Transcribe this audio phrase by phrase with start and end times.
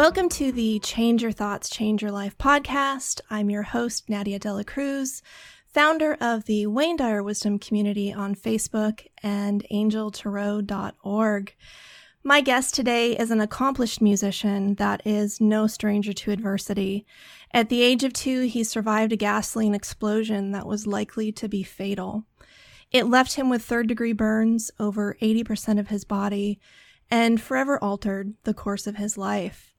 [0.00, 3.20] Welcome to the Change Your Thoughts, Change Your Life podcast.
[3.28, 5.20] I'm your host, Nadia Dela Cruz,
[5.66, 11.54] founder of the Wayne Dyer Wisdom Community on Facebook and angeltarot.org.
[12.24, 17.04] My guest today is an accomplished musician that is no stranger to adversity.
[17.52, 21.62] At the age of two, he survived a gasoline explosion that was likely to be
[21.62, 22.24] fatal.
[22.90, 26.58] It left him with third degree burns over 80% of his body
[27.10, 29.69] and forever altered the course of his life.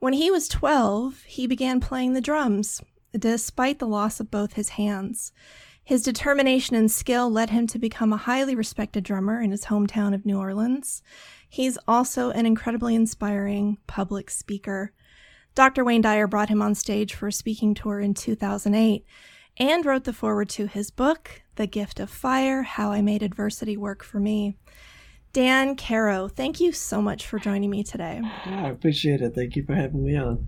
[0.00, 2.80] When he was 12, he began playing the drums,
[3.12, 5.30] despite the loss of both his hands.
[5.84, 10.14] His determination and skill led him to become a highly respected drummer in his hometown
[10.14, 11.02] of New Orleans.
[11.46, 14.94] He's also an incredibly inspiring public speaker.
[15.54, 15.84] Dr.
[15.84, 19.04] Wayne Dyer brought him on stage for a speaking tour in 2008
[19.58, 23.76] and wrote the foreword to his book, The Gift of Fire How I Made Adversity
[23.76, 24.56] Work for Me.
[25.32, 28.20] Dan Caro, thank you so much for joining me today.
[28.46, 29.34] Yeah, I appreciate it.
[29.34, 30.46] Thank you for having me on.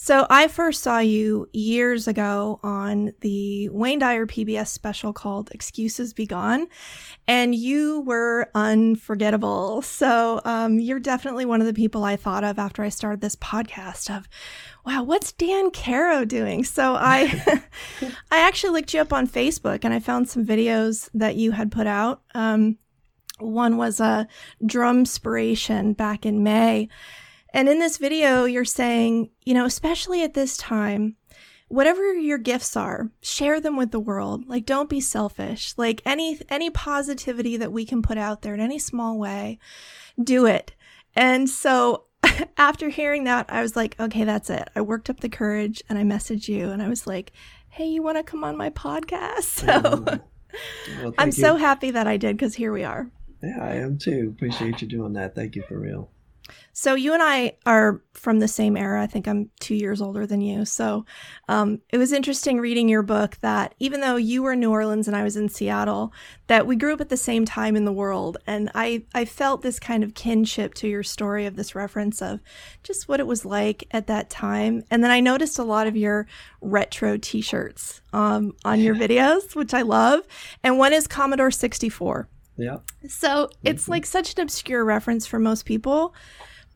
[0.00, 6.14] So, I first saw you years ago on the Wayne Dyer PBS special called Excuses
[6.14, 6.68] Be Gone,
[7.26, 9.82] and you were unforgettable.
[9.82, 13.34] So, um, you're definitely one of the people I thought of after I started this
[13.34, 14.28] podcast of,
[14.86, 16.62] wow, what's Dan Caro doing?
[16.62, 17.42] So, I,
[18.30, 21.72] I actually looked you up on Facebook and I found some videos that you had
[21.72, 22.22] put out.
[22.36, 22.78] Um,
[23.38, 24.26] one was a
[24.64, 26.88] drum inspiration back in May.
[27.54, 31.16] And in this video, you're saying, you know, especially at this time,
[31.68, 34.48] whatever your gifts are, share them with the world.
[34.48, 35.74] Like don't be selfish.
[35.76, 39.58] Like any any positivity that we can put out there in any small way,
[40.22, 40.74] do it.
[41.14, 42.04] And so
[42.56, 44.68] after hearing that, I was like, okay, that's it.
[44.74, 47.32] I worked up the courage and I messaged you and I was like,
[47.68, 49.64] hey, you want to come on my podcast?
[50.48, 51.32] So well, I'm you.
[51.32, 53.10] so happy that I did because here we are.
[53.42, 54.32] Yeah, I am too.
[54.34, 55.34] Appreciate you doing that.
[55.34, 56.10] Thank you for real.
[56.72, 59.02] So you and I are from the same era.
[59.02, 60.64] I think I'm two years older than you.
[60.64, 61.04] So
[61.48, 65.08] um, it was interesting reading your book that even though you were in New Orleans
[65.08, 66.12] and I was in Seattle,
[66.46, 68.38] that we grew up at the same time in the world.
[68.46, 72.40] And I, I felt this kind of kinship to your story of this reference of
[72.82, 74.84] just what it was like at that time.
[74.90, 76.26] And then I noticed a lot of your
[76.60, 80.20] retro t-shirts um, on your videos, which I love.
[80.62, 82.28] And one is Commodore 64.
[82.58, 82.78] Yeah.
[83.08, 83.92] So it's mm-hmm.
[83.92, 86.14] like such an obscure reference for most people.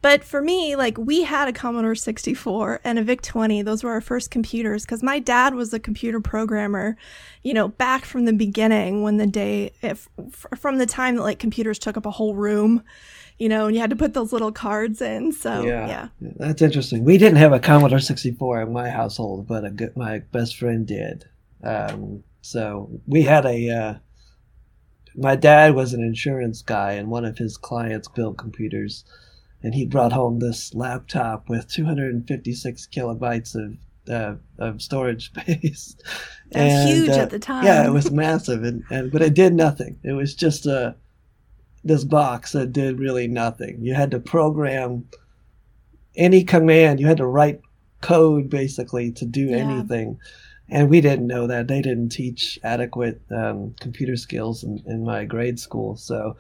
[0.03, 3.63] But for me, like we had a Commodore 64 and a VIC 20.
[3.63, 6.97] Those were our first computers because my dad was a computer programmer,
[7.45, 10.09] you know, back from the beginning when the day, if,
[10.57, 12.83] from the time that like computers took up a whole room,
[13.39, 15.31] you know, and you had to put those little cards in.
[15.31, 15.87] So, yeah.
[15.87, 16.09] yeah.
[16.21, 17.05] That's interesting.
[17.05, 20.85] We didn't have a Commodore 64 in my household, but a good, my best friend
[20.85, 21.27] did.
[21.63, 23.95] Um, so we had a, uh,
[25.17, 29.05] my dad was an insurance guy, and one of his clients built computers,
[29.63, 33.77] and he brought home this laptop with 256 kilobytes of
[34.11, 35.97] uh, of storage space.
[36.51, 37.65] That's huge uh, at the time.
[37.65, 39.99] Yeah, it was massive, and, and but it did nothing.
[40.03, 40.97] It was just a
[41.85, 43.83] this box that did really nothing.
[43.83, 45.09] You had to program
[46.17, 47.01] any command.
[47.01, 47.61] You had to write
[48.01, 49.57] code basically to do yeah.
[49.57, 50.19] anything
[50.69, 55.25] and we didn't know that they didn't teach adequate um, computer skills in, in, my
[55.25, 56.37] grade school so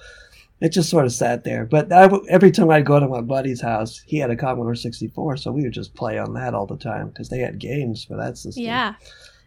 [0.60, 3.60] it just sort of sat there but I, every time i'd go to my buddy's
[3.60, 6.76] house he had a commodore 64 so we would just play on that all the
[6.76, 8.94] time because they had games for that system yeah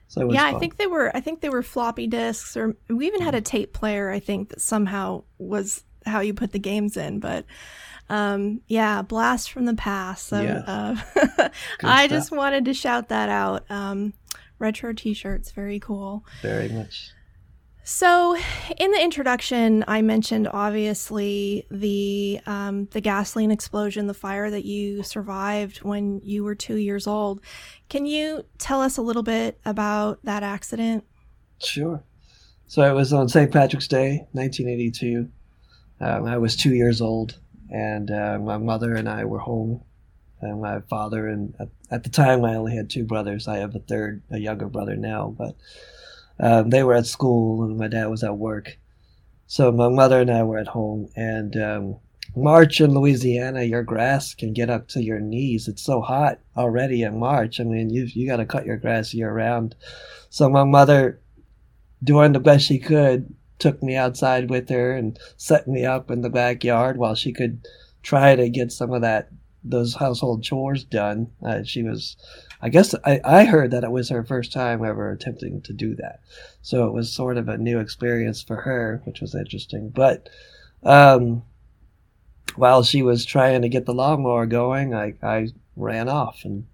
[0.07, 0.55] so yeah fun.
[0.55, 3.41] i think they were i think they were floppy disks or we even had a
[3.41, 7.45] tape player i think that somehow was how you put the games in but
[8.09, 10.27] um, yeah, blast from the past.
[10.27, 10.63] So, yes.
[10.67, 11.49] uh,
[11.83, 13.65] I just wanted to shout that out.
[13.69, 14.13] Um,
[14.59, 17.11] retro t-shirts very cool very much
[17.87, 18.35] So,
[18.79, 25.03] in the introduction, I mentioned obviously the um, the gasoline explosion, the fire that you
[25.03, 27.41] survived when you were two years old.
[27.87, 31.03] Can you tell us a little bit about that accident?
[31.63, 32.03] Sure.
[32.65, 33.51] So it was on St.
[33.51, 35.29] Patrick's Day, 1982.
[36.01, 37.37] Um, I was two years old,
[37.69, 39.83] and uh, my mother and I were home.
[40.45, 43.47] And my father and at, at the time I only had two brothers.
[43.47, 45.55] I have a third, a younger brother now, but
[46.39, 48.77] um, they were at school and my dad was at work.
[49.47, 51.09] So my mother and I were at home.
[51.15, 51.97] And um,
[52.35, 55.67] March in Louisiana, your grass can get up to your knees.
[55.67, 57.59] It's so hot already in March.
[57.59, 59.75] I mean, you you got to cut your grass year round.
[60.29, 61.21] So my mother,
[62.03, 66.21] doing the best she could, took me outside with her and set me up in
[66.21, 67.65] the backyard while she could
[68.03, 69.29] try to get some of that
[69.67, 71.31] those household chores done.
[71.43, 72.15] Uh, she was
[72.65, 75.93] I guess I, I heard that it was her first time ever attempting to do
[75.97, 76.21] that.
[76.61, 79.89] So it was sort of a new experience for her, which was interesting.
[79.89, 80.29] But
[80.81, 81.43] um,
[82.55, 86.41] while she was trying to get the lawnmower going, I, I ran off.
[86.43, 86.65] And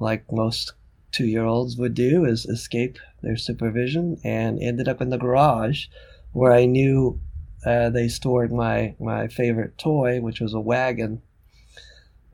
[0.00, 0.72] like most
[1.12, 5.86] two year olds would do, is escape their supervision and ended up in the garage
[6.32, 7.20] where I knew
[7.64, 11.22] uh, they stored my, my favorite toy, which was a wagon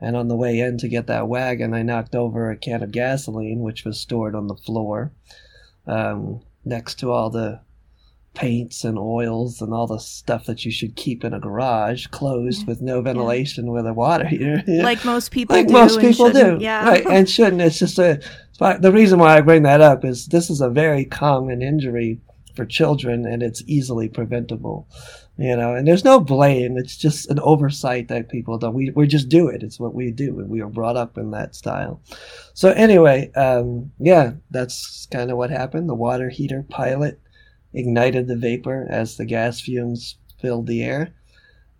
[0.02, 2.90] and on the way in to get that wagon, I knocked over a can of
[2.90, 5.12] gasoline, which was stored on the floor
[5.86, 7.60] um, next to all the
[8.34, 12.66] paints and oils and all the stuff that you should keep in a garage closed
[12.66, 13.72] with no ventilation yeah.
[13.72, 14.62] with a water heater.
[14.66, 15.60] Like most people do.
[15.60, 15.72] like do.
[15.72, 16.58] most people do.
[16.60, 16.88] Yeah.
[16.88, 17.06] Right.
[17.06, 17.62] And shouldn't.
[17.62, 18.20] It's just a,
[18.58, 22.20] the reason why I bring that up is this is a very common injury
[22.56, 24.88] for children and it's easily preventable
[25.38, 26.76] you know and there's no blame.
[26.76, 29.62] It's just an oversight that people don't we, we just do it.
[29.62, 32.02] It's what we do and we are brought up in that style.
[32.54, 35.88] So anyway um, yeah that's kind of what happened.
[35.88, 37.20] The water heater pilot
[37.72, 41.14] ignited the vapor as the gas fumes filled the air.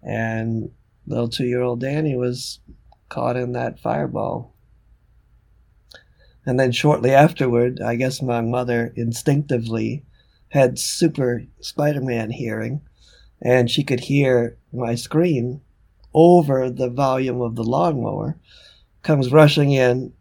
[0.03, 0.71] And
[1.07, 2.61] little two-year-old danny was
[3.09, 4.55] caught in that fireball.
[6.47, 10.05] And then shortly afterward i guess my mother instinctively
[10.49, 12.81] had super spider-man hearing
[13.43, 15.61] and she could hear my scream
[16.15, 18.37] over the volume of the lawnmower,
[19.03, 20.13] comes rushing in,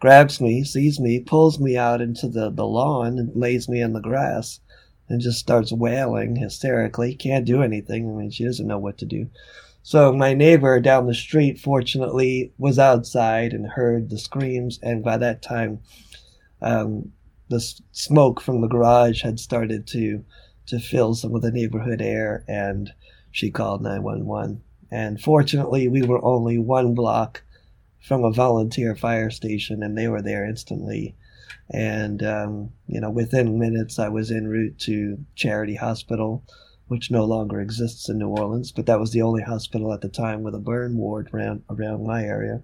[0.00, 3.92] grabs me, sees me, pulls me out into the, the lawn and lays me in
[3.92, 4.60] the grass
[5.08, 7.14] and just starts wailing hysterically.
[7.14, 8.08] Can't do anything.
[8.08, 9.28] I mean, she doesn't know what to do.
[9.82, 14.78] So my neighbor down the street, fortunately, was outside and heard the screams.
[14.82, 15.80] And by that time,
[16.60, 17.12] um,
[17.48, 17.60] the
[17.92, 20.24] smoke from the garage had started to
[20.68, 22.92] to fill some of the neighborhood air, and
[23.30, 24.62] she called 911.
[24.90, 27.42] And fortunately, we were only one block
[28.00, 31.14] from a volunteer fire station, and they were there instantly.
[31.70, 36.42] And, um, you know, within minutes, I was en route to Charity Hospital,
[36.86, 40.08] which no longer exists in New Orleans, but that was the only hospital at the
[40.08, 42.62] time with a burn ward around, around my area.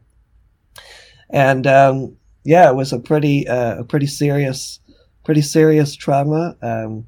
[1.29, 4.81] And, um, yeah, it was a pretty, uh, a pretty serious,
[5.25, 6.57] pretty serious trauma.
[6.63, 7.07] Um,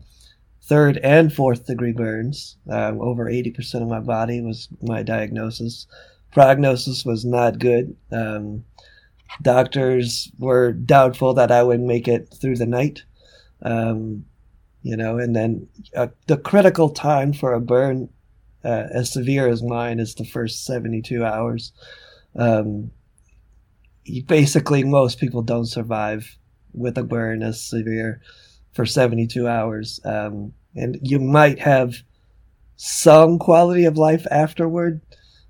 [0.66, 2.56] third and fourth degree burns.
[2.68, 5.86] Um, over 80% of my body was my diagnosis.
[6.32, 7.96] Prognosis was not good.
[8.10, 8.64] Um,
[9.42, 13.04] doctors were doubtful that I would make it through the night.
[13.62, 14.24] Um,
[14.82, 18.08] you know, and then uh, the critical time for a burn
[18.64, 21.72] uh, as severe as mine is the first 72 hours.
[22.34, 22.90] Um,
[24.26, 26.38] basically, most people don't survive
[26.72, 28.20] with a burn as severe
[28.76, 29.98] for 72 hours.
[30.04, 31.96] Um, and you might have
[32.76, 35.00] some quality of life afterward.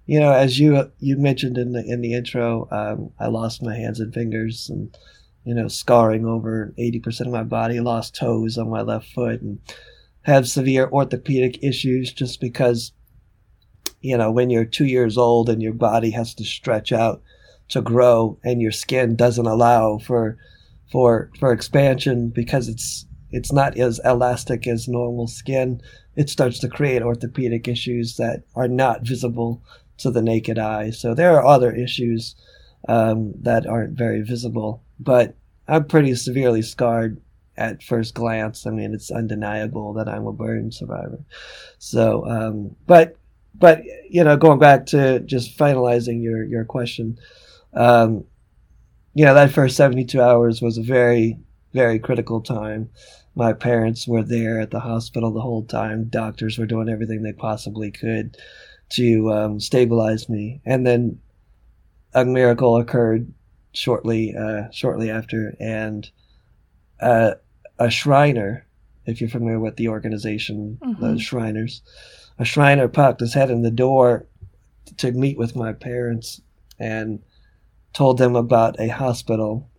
[0.06, 3.75] You know, as you you mentioned in the in the intro, um, I lost my
[3.75, 4.97] hands and fingers, and
[5.45, 7.80] you know, scarring over eighty percent of my body.
[7.80, 9.59] Lost toes on my left foot, and
[10.23, 12.92] have severe orthopedic issues just because,
[14.00, 17.21] you know, when you're two years old and your body has to stretch out
[17.68, 20.38] to grow, and your skin doesn't allow for
[20.92, 23.06] for for expansion because it's
[23.37, 25.83] it's not as elastic as normal skin,
[26.16, 29.62] it starts to create orthopedic issues that are not visible
[29.99, 30.90] to the naked eye.
[30.90, 32.35] So there are other issues
[32.88, 35.35] um, that aren't very visible, but
[35.69, 37.21] I'm pretty severely scarred
[37.59, 38.66] at first glance.
[38.66, 41.21] I mean, it's undeniable that I'm a burn survivor.
[41.78, 43.16] So, um, but
[43.55, 47.19] but you know, going back to just finalizing your your question,
[47.75, 48.25] um,
[49.12, 51.38] you know, that first 72 hours was a very
[51.73, 52.88] very critical time
[53.37, 56.05] my parents were there at the hospital the whole time.
[56.05, 58.37] Doctors were doing everything they possibly could
[58.90, 61.21] to um, stabilize me, and then
[62.14, 63.33] a miracle occurred
[63.73, 66.11] shortly uh, shortly after, and
[67.00, 67.33] uh,
[67.78, 68.66] a Shriner
[69.07, 71.02] if you're familiar with the organization, mm-hmm.
[71.02, 71.83] the Shriners.
[72.38, 74.26] A Shriner popped his head in the door
[74.99, 76.40] to meet with my parents
[76.78, 77.23] and
[77.93, 79.71] told them about a hospital.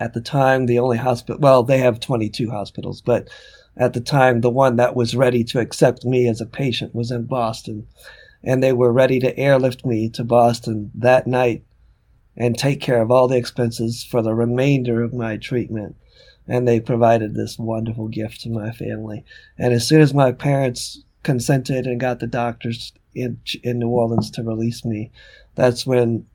[0.00, 3.28] At the time, the only hospital, well, they have 22 hospitals, but
[3.76, 7.10] at the time, the one that was ready to accept me as a patient was
[7.10, 7.86] in Boston.
[8.42, 11.64] And they were ready to airlift me to Boston that night
[12.36, 15.96] and take care of all the expenses for the remainder of my treatment.
[16.46, 19.24] And they provided this wonderful gift to my family.
[19.58, 24.30] And as soon as my parents consented and got the doctors in, in New Orleans
[24.32, 25.10] to release me,
[25.54, 26.26] that's when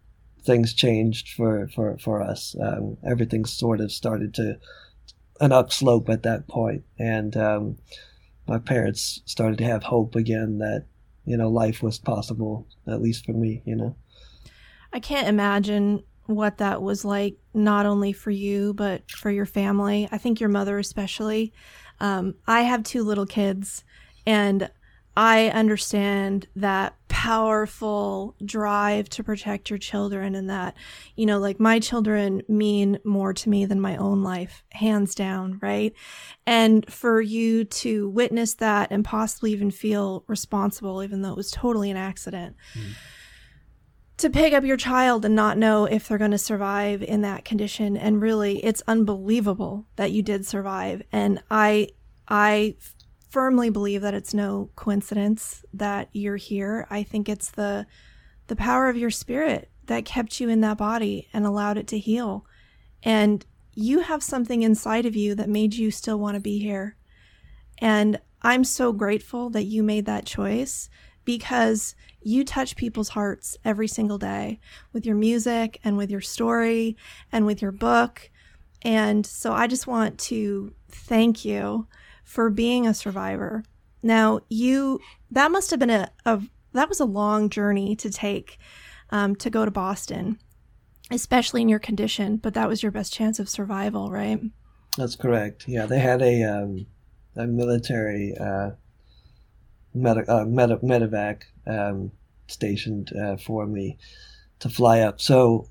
[0.50, 2.56] things changed for, for, for us.
[2.60, 4.58] Um, everything sort of started to
[5.40, 6.46] an upslope at that.
[6.98, 7.78] And um,
[8.48, 10.86] my parents started to have hope again that,
[11.24, 13.96] you know, life was possible, at least for me, you know.
[14.92, 20.10] I can't imagine what that was like, not only for you, but for your family.
[20.12, 21.54] I think your mother, especially.
[22.00, 23.84] Um, I have two little kids,
[24.26, 24.72] and
[25.20, 30.78] I understand that powerful drive to protect your children, and that,
[31.18, 35.60] you know, like my children mean more to me than my own life, hands down,
[35.62, 35.94] right?
[36.48, 41.52] And for you to witness that and possibly even feel responsible, even though it was
[41.52, 42.56] totally an accident.
[42.74, 42.94] Mm
[44.18, 47.46] to pick up your child and not know if they're going to survive in that
[47.46, 51.88] condition and really it's unbelievable that you did survive and i
[52.28, 52.76] i
[53.30, 56.88] firmly believe that it's no coincidence that you're here.
[56.90, 57.86] I think it's the
[58.48, 62.00] the power of your spirit that kept you in that body and allowed it to
[62.00, 62.46] heal.
[63.04, 63.46] And
[63.76, 66.98] you have something inside of you that made you still want to be here.
[67.78, 70.90] And i'm so grateful that you made that choice
[71.26, 74.60] because you touch people's hearts every single day
[74.94, 76.98] with your music and with your story
[77.32, 78.30] and with your book.
[78.82, 81.88] And so I just want to thank you
[82.30, 83.64] for being a survivor.
[84.04, 85.00] Now, you,
[85.32, 86.40] that must have been a, a
[86.74, 88.60] that was a long journey to take
[89.10, 90.38] um, to go to Boston,
[91.10, 94.40] especially in your condition, but that was your best chance of survival, right?
[94.96, 95.66] That's correct.
[95.68, 96.86] Yeah, they had a, um,
[97.36, 98.72] a military uh,
[99.96, 102.12] med- uh, med- medevac um,
[102.46, 103.98] stationed uh, for me
[104.60, 105.20] to fly up.
[105.20, 105.68] So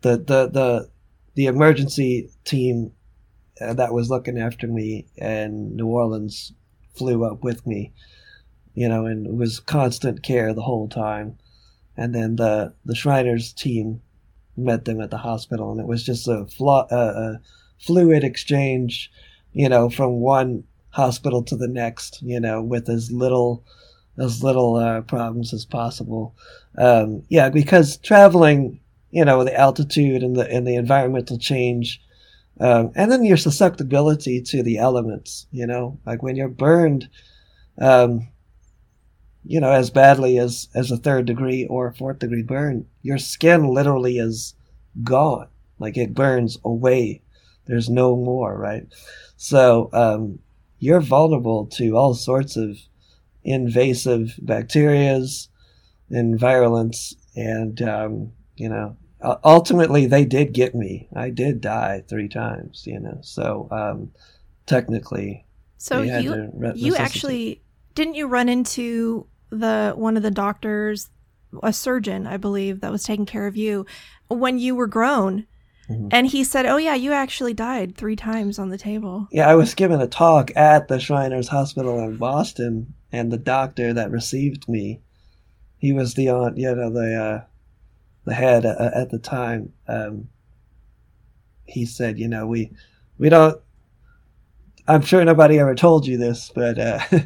[0.00, 0.90] the the the
[1.34, 2.90] the emergency team
[3.60, 6.52] uh, that was looking after me and New Orleans
[6.94, 7.92] flew up with me,
[8.74, 11.38] you know, and it was constant care the whole time.
[11.96, 14.00] And then the the Shriners team
[14.56, 17.40] met them at the hospital, and it was just a, fl- a
[17.78, 19.10] fluid exchange,
[19.52, 23.64] you know, from one hospital to the next, you know, with as little
[24.18, 26.34] as little uh, problems as possible.
[26.76, 32.00] Um, yeah, because traveling, you know, the altitude and the and the environmental change,
[32.60, 35.46] um, and then your susceptibility to the elements.
[35.50, 37.08] You know, like when you're burned,
[37.80, 38.28] um,
[39.44, 43.18] you know, as badly as as a third degree or a fourth degree burn, your
[43.18, 44.54] skin literally is
[45.02, 45.48] gone.
[45.78, 47.22] Like it burns away.
[47.66, 48.86] There's no more, right?
[49.36, 50.40] So um,
[50.78, 52.76] you're vulnerable to all sorts of
[53.44, 55.48] invasive bacterias
[56.10, 57.14] and virulence.
[57.36, 61.08] And, um, you know, ultimately they did get me.
[61.14, 64.12] I did die three times, you know, so um,
[64.66, 65.46] technically.
[65.78, 67.62] So you, you actually,
[67.94, 71.10] didn't you run into the one of the doctors,
[71.62, 73.86] a surgeon, I believe, that was taking care of you
[74.28, 75.46] when you were grown?
[75.88, 76.08] Mm-hmm.
[76.12, 79.56] And he said, "Oh yeah, you actually died three times on the table." Yeah, I
[79.56, 84.68] was given a talk at the Shriners Hospital in Boston, and the doctor that received
[84.68, 85.00] me,
[85.78, 87.44] he was the on, you know, the uh,
[88.30, 89.72] the head uh, at the time.
[89.86, 90.28] Um,
[91.64, 92.72] he said, "You know, we
[93.18, 93.60] we don't."
[94.88, 97.00] I'm sure nobody ever told you this, but uh,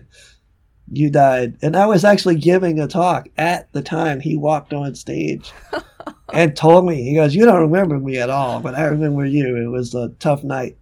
[0.93, 4.95] you died, and I was actually giving a talk at the time he walked on
[4.95, 5.53] stage.
[6.33, 9.57] and told me, he goes, You don't remember me at all, but I remember you.
[9.57, 10.77] It was a tough night.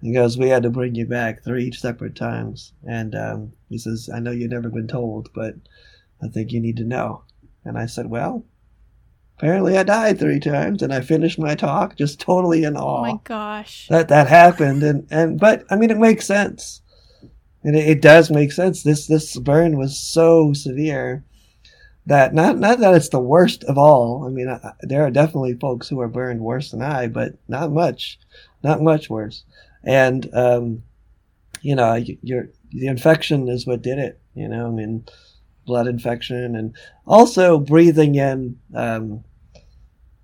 [0.00, 2.72] He goes, We had to bring you back three separate times.
[2.88, 5.54] And um, he says, I know you've never been told, but
[6.22, 7.24] I think you need to know.
[7.64, 8.44] And I said, Well,
[9.42, 10.82] apparently I died three times.
[10.82, 12.98] And I finished my talk just totally in awe.
[12.98, 13.88] Oh my gosh.
[13.88, 14.84] That that happened.
[14.84, 16.80] And, and but I mean, it makes sense.
[17.64, 18.84] And it, it does make sense.
[18.84, 21.24] This this burn was so severe
[22.06, 24.24] that not not that it's the worst of all.
[24.26, 27.72] I mean, I, there are definitely folks who are burned worse than I, but not
[27.72, 28.20] much,
[28.62, 29.44] not much worse.
[29.82, 30.84] And um,
[31.62, 34.20] you know, your the infection is what did it.
[34.34, 35.04] You know, I mean,
[35.66, 36.74] blood infection, and
[37.06, 39.24] also breathing in um,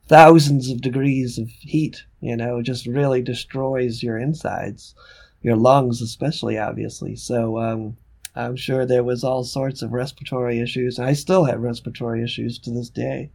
[0.08, 2.04] thousands of degrees of heat.
[2.20, 4.94] You know, just really destroys your insides.
[5.42, 7.16] your lungs, especially obviously.
[7.16, 7.96] So um,
[8.34, 10.98] I'm sure there was all sorts of respiratory issues.
[10.98, 13.30] I still have respiratory issues to this day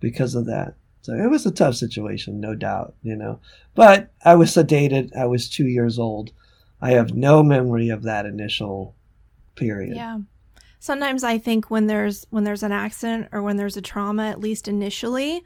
[0.00, 0.74] because of that.
[1.02, 3.38] So it was a tough situation, no doubt, you know.
[3.74, 5.14] But I was sedated.
[5.16, 6.32] I was two years old.
[6.80, 8.94] I have no memory of that initial
[9.54, 9.96] period.
[9.96, 10.18] Yeah.
[10.78, 14.40] Sometimes I think when there's when there's an accident or when there's a trauma, at
[14.40, 15.42] least initially,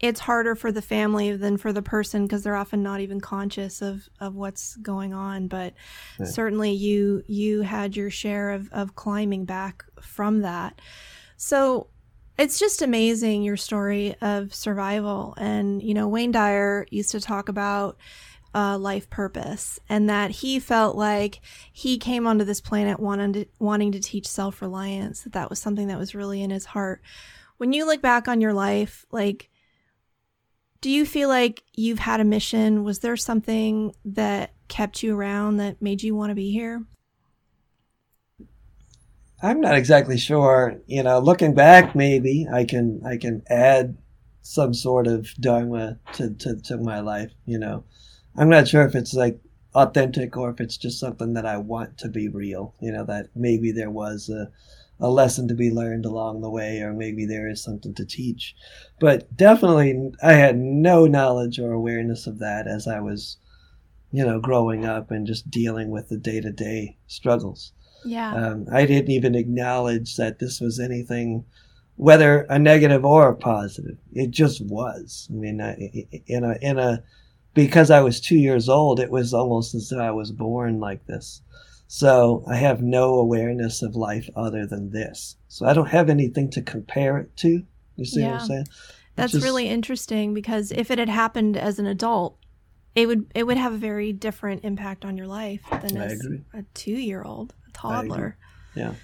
[0.00, 3.82] it's harder for the family than for the person because they're often not even conscious
[3.82, 5.46] of, of what's going on.
[5.46, 5.74] But
[6.18, 6.26] yeah.
[6.26, 10.80] certainly you you had your share of, of climbing back from that.
[11.36, 11.88] So
[12.38, 15.34] it's just amazing your story of survival.
[15.36, 17.98] And, you know, Wayne Dyer used to talk about
[18.54, 21.40] uh, life purpose and that he felt like
[21.70, 25.58] he came onto this planet wanting to, wanting to teach self reliance, that that was
[25.58, 27.02] something that was really in his heart.
[27.58, 29.49] When you look back on your life, like,
[30.80, 32.84] do you feel like you've had a mission?
[32.84, 36.84] Was there something that kept you around that made you want to be here?
[39.42, 40.80] I'm not exactly sure.
[40.86, 43.96] You know, looking back, maybe I can I can add
[44.42, 47.32] some sort of dharma to, to, to my life.
[47.46, 47.84] You know,
[48.36, 49.40] I'm not sure if it's like
[49.74, 52.74] authentic or if it's just something that I want to be real.
[52.80, 54.50] You know, that maybe there was a
[55.00, 58.54] a lesson to be learned along the way, or maybe there is something to teach.
[58.98, 63.38] But definitely, I had no knowledge or awareness of that as I was,
[64.12, 67.72] you know, growing up and just dealing with the day to day struggles.
[68.04, 68.34] Yeah.
[68.34, 71.44] Um, I didn't even acknowledge that this was anything,
[71.96, 73.98] whether a negative or a positive.
[74.12, 75.28] It just was.
[75.30, 75.60] I mean,
[76.26, 77.02] in a in a
[77.54, 81.06] because I was two years old, it was almost as though I was born like
[81.06, 81.42] this.
[81.92, 85.34] So I have no awareness of life other than this.
[85.48, 87.64] So I don't have anything to compare it to.
[87.96, 88.34] You see yeah.
[88.34, 88.66] what I'm saying?
[89.16, 92.38] That's just, really interesting because if it had happened as an adult,
[92.94, 96.12] it would it would have a very different impact on your life than I as
[96.12, 96.42] agree.
[96.54, 98.38] a two year old toddler.
[98.76, 98.94] Yeah.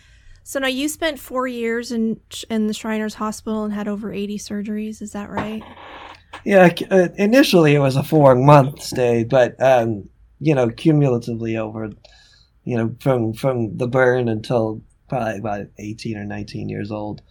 [0.44, 4.38] So now you spent four years in in the Shriners Hospital and had over eighty
[4.38, 5.02] surgeries.
[5.02, 5.64] Is that right?
[6.44, 6.72] Yeah.
[6.88, 11.90] Uh, initially, it was a four month stay, but um, you know, cumulatively over,
[12.66, 17.23] you know, from from the burn until probably about eighteen or nineteen years old.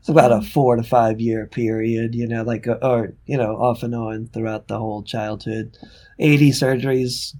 [0.00, 0.46] It's about a mm-hmm.
[0.46, 4.28] four to five year period, you know, like, uh, or, you know, off and on
[4.32, 5.76] throughout the whole childhood.
[6.18, 7.34] 80 surgeries,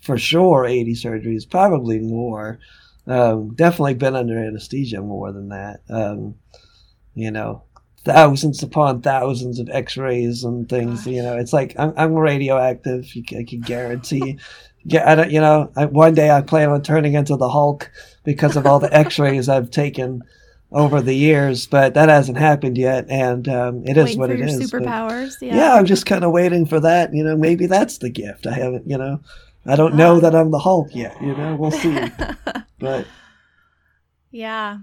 [0.00, 2.58] for sure, 80 surgeries, probably more.
[3.06, 5.80] Um, definitely been under anesthesia more than that.
[5.90, 6.36] Um,
[7.14, 7.64] you know,
[8.04, 11.04] thousands upon thousands of X-rays and things.
[11.04, 11.12] Gosh.
[11.12, 13.06] You know, it's like I'm, I'm radioactive.
[13.36, 14.38] I can guarantee.
[14.88, 15.30] yeah, I don't.
[15.30, 17.90] You know, I, one day I plan on turning into the Hulk
[18.24, 20.22] because of all the X-rays I've taken
[20.72, 24.58] over the years, but that hasn't happened yet, and um, it is what it is.
[24.70, 25.56] Superpowers, but, yeah.
[25.56, 27.14] Yeah, I'm just kind of waiting for that.
[27.14, 28.46] You know, maybe that's the gift.
[28.46, 28.88] I haven't.
[28.88, 29.20] You know,
[29.66, 31.20] I don't know that I'm the Hulk yet.
[31.20, 32.10] You know, we'll see.
[32.78, 33.06] but
[34.30, 34.78] yeah.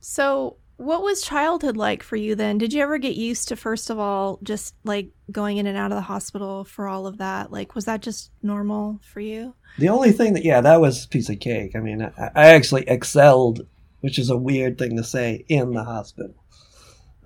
[0.00, 2.56] So, what was childhood like for you then?
[2.56, 5.92] Did you ever get used to first of all just like going in and out
[5.92, 7.52] of the hospital for all of that?
[7.52, 9.54] Like was that just normal for you?
[9.78, 11.76] The only thing that yeah, that was a piece of cake.
[11.76, 13.66] I mean, I, I actually excelled,
[14.00, 16.34] which is a weird thing to say in the hospital.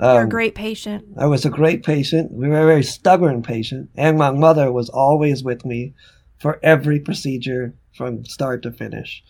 [0.01, 1.05] Um, You're a um, great patient.
[1.17, 2.33] I was a great patient.
[2.33, 5.95] We were a very stubborn patient, and my mother was always with me
[6.41, 9.23] for every procedure from start to finish.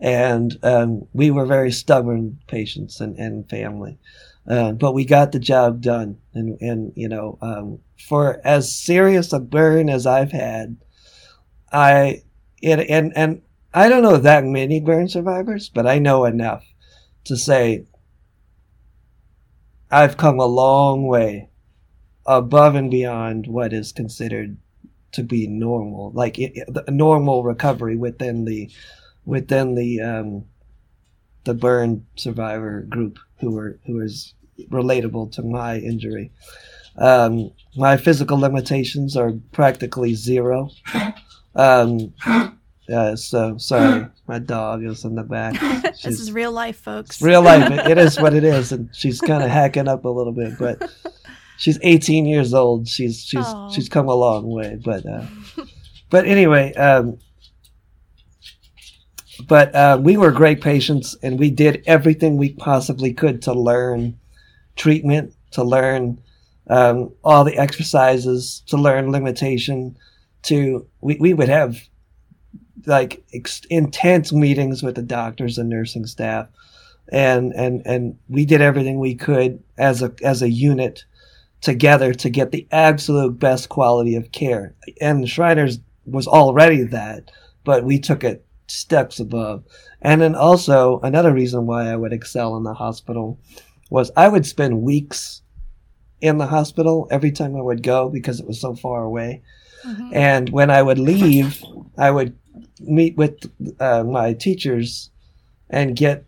[0.00, 3.98] And um, we were very stubborn patients and, and family.
[4.46, 6.18] Uh, but we got the job done.
[6.34, 10.76] And, and you know, um, for as serious a burn as I've had,
[11.72, 12.22] I,
[12.62, 13.42] it, and, and
[13.74, 16.64] I don't know that many burn survivors, but I know enough
[17.24, 17.86] to say
[19.90, 21.48] I've come a long way
[22.26, 24.56] above and beyond what is considered
[25.12, 26.52] to be normal, like it,
[26.88, 28.70] normal recovery within the
[29.26, 30.44] within the um,
[31.44, 34.32] the burn survivor group who were who was
[34.70, 36.30] relatable to my injury.
[36.96, 40.70] Um, my physical limitations are practically zero.
[41.54, 42.14] Um,
[42.92, 45.60] uh, so sorry, my dog is in the back.
[46.02, 47.20] this is real life, folks.
[47.20, 47.70] real life.
[47.70, 50.54] It, it is what it is, and she's kind of hacking up a little bit,
[50.58, 50.90] but
[51.58, 52.88] she's 18 years old.
[52.88, 53.74] She's she's Aww.
[53.74, 55.26] she's come a long way, but uh,
[56.08, 57.18] but anyway, um,
[59.46, 64.18] but uh, we were great patients, and we did everything we possibly could to learn
[64.74, 66.20] treatment, to learn
[66.68, 69.96] um, all the exercises, to learn limitation.
[70.44, 71.80] To we we would have
[72.86, 76.48] like ex- intense meetings with the doctors and nursing staff,
[77.08, 81.04] and and and we did everything we could as a as a unit
[81.60, 84.74] together to get the absolute best quality of care.
[85.00, 87.30] And Shriners was already that,
[87.64, 89.64] but we took it steps above.
[90.02, 93.38] And then also another reason why I would excel in the hospital
[93.90, 95.42] was I would spend weeks
[96.20, 99.42] in the hospital every time I would go because it was so far away.
[99.84, 100.10] Mm-hmm.
[100.12, 101.62] And when I would leave,
[101.96, 102.36] I would
[102.80, 103.50] meet with
[103.80, 105.10] uh, my teachers
[105.70, 106.24] and get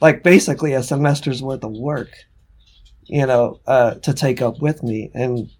[0.00, 2.10] like basically a semester's worth of work,
[3.04, 5.10] you know, uh, to take up with me.
[5.14, 5.50] And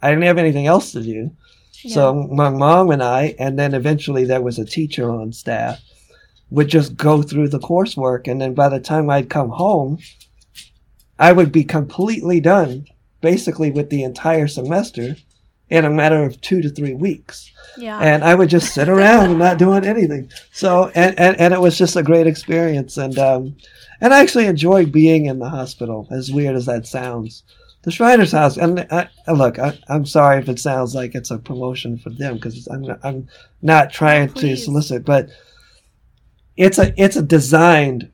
[0.00, 1.34] I didn't have anything else to do.
[1.84, 1.94] Yeah.
[1.94, 5.80] So my mom and I, and then eventually there was a teacher on staff,
[6.50, 8.28] would just go through the coursework.
[8.28, 9.98] And then by the time I'd come home,
[11.18, 12.86] I would be completely done
[13.20, 15.16] basically with the entire semester
[15.70, 17.50] in a matter of two to three weeks.
[17.78, 17.98] Yeah.
[17.98, 20.30] And I would just sit around and not doing anything.
[20.52, 22.98] So, and, and, and it was just a great experience.
[22.98, 23.56] And, um,
[24.00, 27.44] and I actually enjoyed being in the hospital, as weird as that sounds.
[27.82, 31.38] The Shriners House, and I, look, I, am sorry if it sounds like it's a
[31.38, 33.28] promotion for them because I'm, I'm
[33.60, 35.28] not trying oh, to solicit, but
[36.56, 38.10] it's a, it's a designed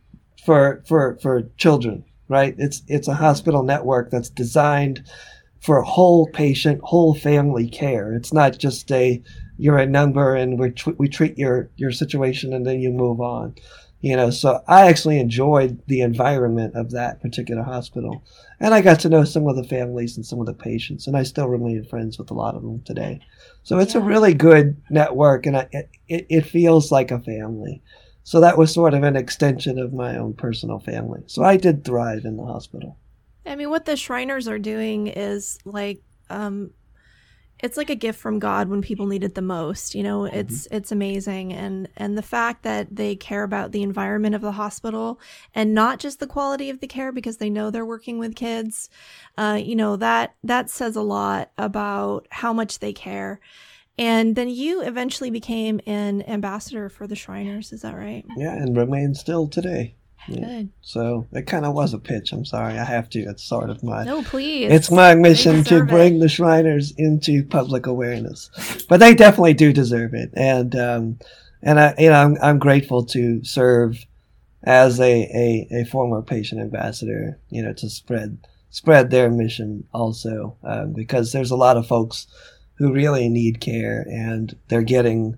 [0.46, 2.54] for, for, for children, right?
[2.56, 5.04] It's, it's a hospital network that's designed
[5.60, 8.14] for whole patient, whole family care.
[8.14, 9.22] It's not just a
[9.58, 13.54] you're a number and we we treat your your situation and then you move on.
[14.00, 18.22] You know, so I actually enjoyed the environment of that particular hospital,
[18.60, 21.16] and I got to know some of the families and some of the patients, and
[21.16, 23.20] I still remain friends with a lot of them today.
[23.64, 24.00] So it's yeah.
[24.00, 27.82] a really good network, and I, it it feels like a family.
[28.22, 31.22] So that was sort of an extension of my own personal family.
[31.26, 32.98] So I did thrive in the hospital.
[33.46, 36.72] I mean, what the Shriners are doing is like, um,
[37.60, 39.94] it's like a gift from God when people need it the most.
[39.94, 40.36] You know, mm-hmm.
[40.36, 44.52] it's it's amazing, and and the fact that they care about the environment of the
[44.52, 45.20] hospital
[45.54, 48.88] and not just the quality of the care because they know they're working with kids.
[49.36, 53.40] Uh, you know that that says a lot about how much they care.
[54.00, 57.72] And then you eventually became an ambassador for the Shriners.
[57.72, 58.24] Is that right?
[58.36, 59.96] Yeah, and remain still today.
[60.34, 60.70] Good.
[60.82, 62.32] So it kind of was a pitch.
[62.32, 63.20] I'm sorry, I have to.
[63.20, 64.04] It's sort of my.
[64.04, 64.70] No, please.
[64.70, 66.20] It's my mission to bring it.
[66.20, 68.50] the Shriners into public awareness,
[68.88, 71.18] but they definitely do deserve it, and um,
[71.62, 74.04] and I, you know, I'm I'm grateful to serve
[74.64, 78.38] as a, a, a former patient ambassador, you know, to spread
[78.70, 82.26] spread their mission also, um, because there's a lot of folks
[82.74, 85.36] who really need care, and they're getting.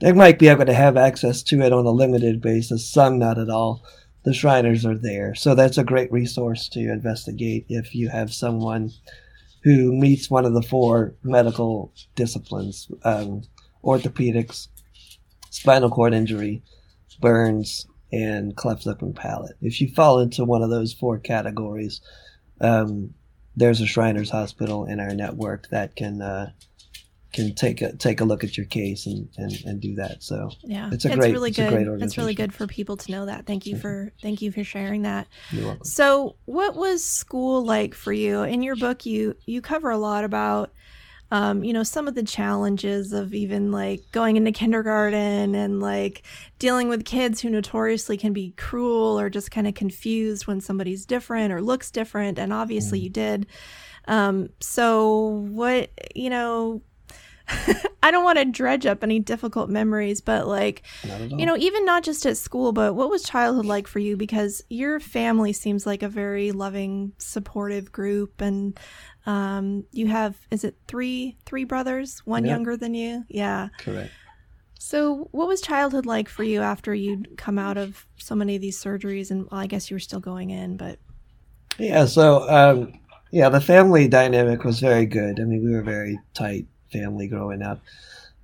[0.00, 3.38] They might be able to have access to it on a limited basis, some not
[3.38, 3.82] at all
[4.24, 5.34] the Shriners are there.
[5.34, 8.90] So that's a great resource to investigate if you have someone
[9.62, 13.42] who meets one of the four medical disciplines um,
[13.84, 14.68] orthopedics,
[15.50, 16.62] spinal cord injury,
[17.20, 19.56] burns, and cleft lip and palate.
[19.60, 22.00] If you fall into one of those four categories,
[22.60, 23.14] um,
[23.56, 26.52] there's a Shriners Hospital in our network that can uh,
[27.34, 30.22] can take a take a look at your case and and, and do that.
[30.22, 32.02] So yeah, it's a it's great, really it's good.
[32.02, 33.44] It's really good for people to know that.
[33.44, 35.26] Thank you for thank you for sharing that.
[35.50, 35.84] You're welcome.
[35.84, 38.42] So, what was school like for you?
[38.42, 40.72] In your book, you you cover a lot about.
[41.30, 46.22] Um, you know, some of the challenges of even like going into kindergarten and like
[46.60, 51.06] dealing with kids who notoriously can be cruel or just kind of confused when somebody's
[51.06, 52.38] different or looks different.
[52.38, 53.04] And obviously mm.
[53.04, 53.46] you did.
[54.06, 56.82] Um, so what, you know,
[58.02, 60.82] I don't want to dredge up any difficult memories, but like,
[61.30, 64.16] you know, even not just at school, but what was childhood like for you?
[64.16, 68.78] Because your family seems like a very loving, supportive group, and
[69.26, 73.24] um, you have is it three three brothers, one younger than you?
[73.28, 74.12] Yeah, correct.
[74.78, 78.60] So, what was childhood like for you after you'd come out of so many of
[78.60, 79.30] these surgeries?
[79.30, 80.98] And well, I guess you were still going in, but
[81.78, 82.04] yeah.
[82.04, 85.40] So, um, yeah, the family dynamic was very good.
[85.40, 87.80] I mean, we were very tight family growing up.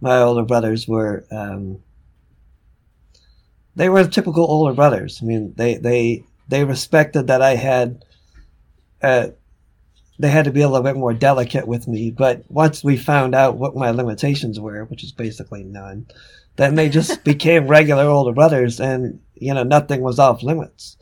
[0.00, 1.82] My older brothers were um,
[3.76, 5.20] they were typical older brothers.
[5.22, 8.04] I mean, they they they respected that I had.
[9.02, 9.28] Uh,
[10.18, 13.34] they had to be a little bit more delicate with me, but once we found
[13.34, 16.06] out what my limitations were, which is basically none,
[16.56, 20.96] then they just became regular older brothers, and you know nothing was off limits.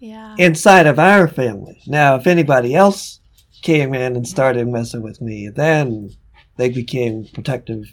[0.00, 0.34] Yeah.
[0.38, 1.80] Inside of our family.
[1.86, 3.20] Now, if anybody else
[3.62, 6.10] came in and started messing with me, then
[6.56, 7.86] they became protective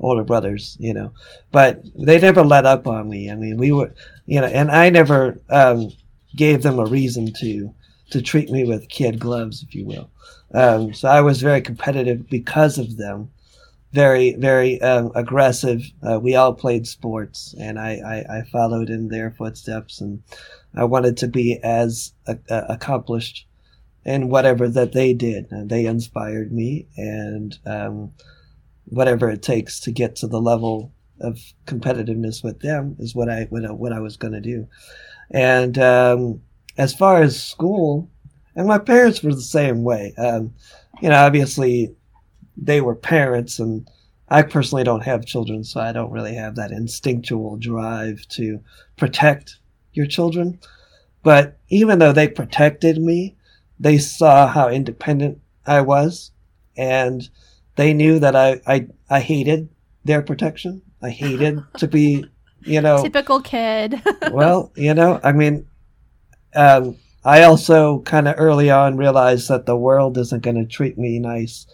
[0.00, 1.12] older brothers, you know.
[1.52, 3.30] But they never let up on me.
[3.30, 3.94] I mean, we were,
[4.26, 5.92] you know, and I never um,
[6.34, 7.74] gave them a reason to
[8.10, 10.10] to treat me with kid gloves, if you will.
[10.52, 13.30] Um, so I was very competitive because of them.
[13.92, 15.82] Very, very um, aggressive.
[16.02, 20.22] Uh, we all played sports, and I, I, I, followed in their footsteps, and
[20.76, 23.46] I wanted to be as uh, accomplished
[24.04, 25.48] and whatever that they did.
[25.50, 28.12] They inspired me, and um,
[28.84, 33.46] whatever it takes to get to the level of competitiveness with them is what I
[33.50, 34.68] what I, what I was going to do.
[35.30, 36.42] And um,
[36.76, 38.10] as far as school,
[38.56, 40.14] and my parents were the same way.
[40.18, 40.54] Um,
[41.00, 41.94] you know, obviously
[42.56, 43.88] they were parents, and
[44.28, 48.60] I personally don't have children, so I don't really have that instinctual drive to
[48.96, 49.58] protect
[49.92, 50.58] your children.
[51.22, 53.36] But even though they protected me,
[53.80, 56.30] they saw how independent I was,
[56.76, 57.28] and
[57.76, 59.70] they knew that I, I, I hated
[60.04, 60.82] their protection.
[61.02, 62.26] I hated to be,
[62.60, 64.00] you know, typical kid.
[64.30, 65.66] well, you know, I mean,
[66.54, 70.98] um, I also kind of early on realized that the world isn't going to treat
[70.98, 71.66] me nice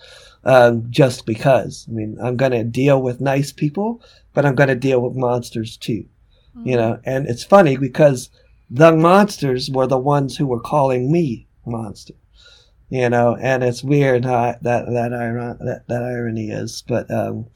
[0.44, 1.86] um, just because.
[1.88, 4.00] I mean, I'm going to deal with nice people,
[4.32, 6.04] but I'm going to deal with monsters too.
[6.56, 6.68] Mm-hmm.
[6.68, 8.30] You know, and it's funny because
[8.70, 12.14] the monsters were the ones who were calling me monster.
[12.88, 17.46] You know, and it's weird how that that iron, that, that irony is, but um,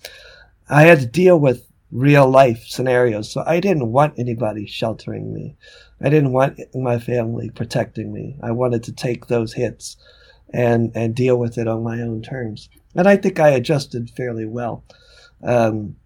[0.69, 5.57] I had to deal with real life scenarios, so I didn't want anybody sheltering me.
[6.01, 8.37] I didn't want my family protecting me.
[8.43, 9.97] I wanted to take those hits
[10.53, 12.69] and and deal with it on my own terms.
[12.97, 14.85] And I think I adjusted fairly well.
[15.45, 15.97] Um,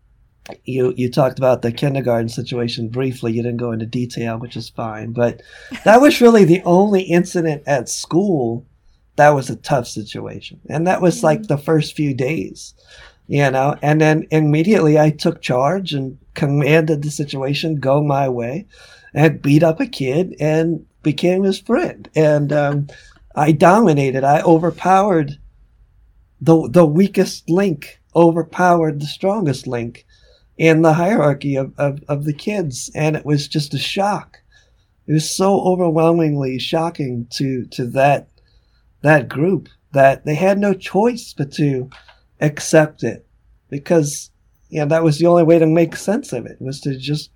[0.64, 3.32] you you talked about the kindergarten situation briefly.
[3.32, 5.12] You didn't go into detail, which is fine.
[5.12, 5.42] But
[5.84, 8.66] that was really the only incident at school
[9.16, 12.74] that was a tough situation, and that was like the first few days,
[13.26, 13.76] you know.
[13.80, 18.66] And then immediately I took charge and commanded the situation go my way
[19.14, 22.08] and beat up a kid and became his friend.
[22.14, 22.88] And um,
[23.34, 24.24] I dominated.
[24.24, 25.38] I overpowered
[26.40, 30.04] the the weakest link, overpowered the strongest link
[30.56, 32.90] in the hierarchy of, of, of the kids.
[32.94, 34.40] And it was just a shock.
[35.06, 38.28] It was so overwhelmingly shocking to to that
[39.02, 41.90] that group that they had no choice but to
[42.40, 43.26] accept it
[43.68, 44.30] because
[44.70, 47.30] you know that was the only way to make sense of it was to just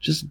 [0.00, 0.26] just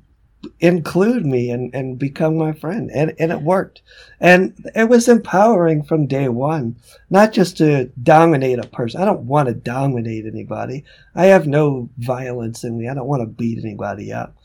[0.60, 2.90] include me and, and become my friend.
[2.94, 3.82] And, and it worked.
[4.20, 6.76] And it was empowering from day one,
[7.10, 9.02] not just to dominate a person.
[9.02, 10.84] I don't want to dominate anybody.
[11.16, 12.88] I have no violence in me.
[12.88, 14.36] I don't want to beat anybody up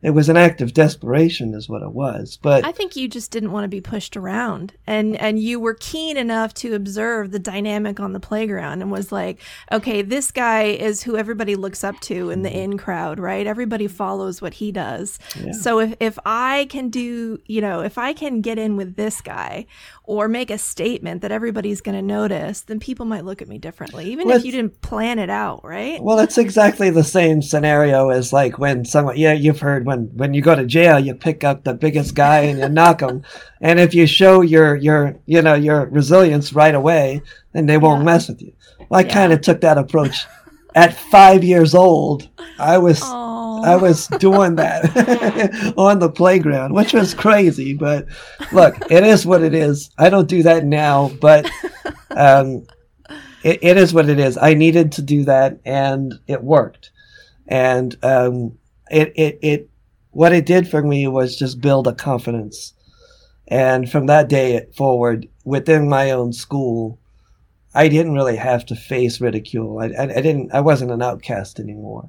[0.00, 3.30] it was an act of desperation is what it was but i think you just
[3.30, 7.38] didn't want to be pushed around and and you were keen enough to observe the
[7.38, 9.40] dynamic on the playground and was like
[9.72, 12.58] okay this guy is who everybody looks up to in the mm-hmm.
[12.58, 15.52] in crowd right everybody follows what he does yeah.
[15.52, 19.20] so if if i can do you know if i can get in with this
[19.20, 19.66] guy
[20.08, 23.58] or make a statement that everybody's going to notice, then people might look at me
[23.58, 26.02] differently, even well, if you didn't plan it out, right?
[26.02, 30.34] Well, it's exactly the same scenario as like when someone, yeah, you've heard when when
[30.34, 33.24] you go to jail, you pick up the biggest guy and you knock him,
[33.60, 37.22] and if you show your your you know your resilience right away,
[37.52, 38.12] then they won't yeah.
[38.12, 38.52] mess with you.
[38.88, 39.14] Well, I yeah.
[39.14, 40.26] kind of took that approach.
[40.74, 43.64] At five years old, I was Aww.
[43.64, 47.74] I was doing that on the playground, which was crazy.
[47.74, 48.06] But
[48.52, 49.90] look, it is what it is.
[49.98, 51.50] I don't do that now, but
[52.10, 52.66] um,
[53.42, 54.36] it, it is what it is.
[54.36, 56.90] I needed to do that, and it worked.
[57.46, 58.58] And um,
[58.90, 59.70] it it it
[60.10, 62.74] what it did for me was just build a confidence.
[63.46, 66.98] And from that day forward, within my own school,
[67.74, 69.78] I didn't really have to face ridicule.
[69.78, 70.52] I, I, I didn't.
[70.52, 72.08] I wasn't an outcast anymore,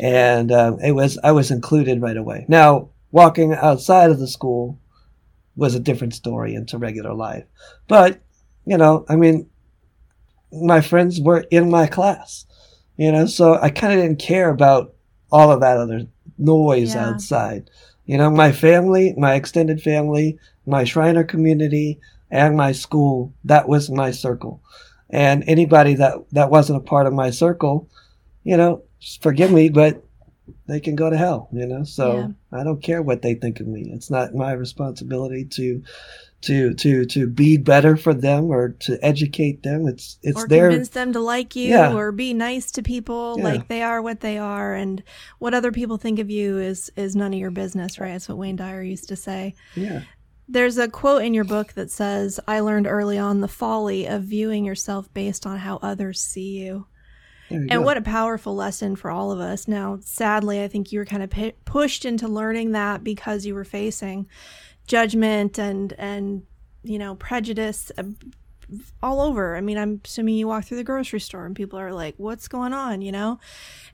[0.00, 1.18] and um, it was.
[1.22, 2.46] I was included right away.
[2.48, 4.78] Now, walking outside of the school
[5.56, 7.44] was a different story into regular life,
[7.86, 8.20] but
[8.66, 9.48] you know, I mean,
[10.52, 12.46] my friends were in my class,
[12.96, 14.94] you know, so I kind of didn't care about
[15.30, 16.06] all of that other
[16.38, 17.08] noise yeah.
[17.08, 17.70] outside.
[18.06, 23.90] You know, my family, my extended family, my Shriner community, and my school, that was
[23.90, 24.60] my circle.
[25.10, 27.88] And anybody that, that wasn't a part of my circle,
[28.42, 28.82] you know,
[29.20, 30.02] forgive me, but
[30.66, 31.84] they can go to hell, you know?
[31.84, 32.60] So yeah.
[32.60, 33.90] I don't care what they think of me.
[33.92, 35.82] It's not my responsibility to
[36.46, 39.86] to to to be better for them or to educate them.
[39.86, 41.94] It's it's or their convince them to like you yeah.
[41.94, 43.44] or be nice to people yeah.
[43.44, 45.02] like they are what they are and
[45.38, 48.12] what other people think of you is is none of your business, right?
[48.12, 49.54] That's what Wayne Dyer used to say.
[49.74, 50.02] Yeah.
[50.46, 54.24] There's a quote in your book that says, "I learned early on the folly of
[54.24, 56.86] viewing yourself based on how others see you."
[57.48, 57.80] you and go.
[57.80, 59.66] what a powerful lesson for all of us.
[59.68, 63.54] Now, sadly, I think you were kind of p- pushed into learning that because you
[63.54, 64.26] were facing
[64.86, 66.42] judgment and and
[66.82, 68.02] you know prejudice uh,
[69.02, 69.56] all over.
[69.56, 72.48] I mean, I'm assuming you walk through the grocery store and people are like, what's
[72.48, 73.38] going on, you know?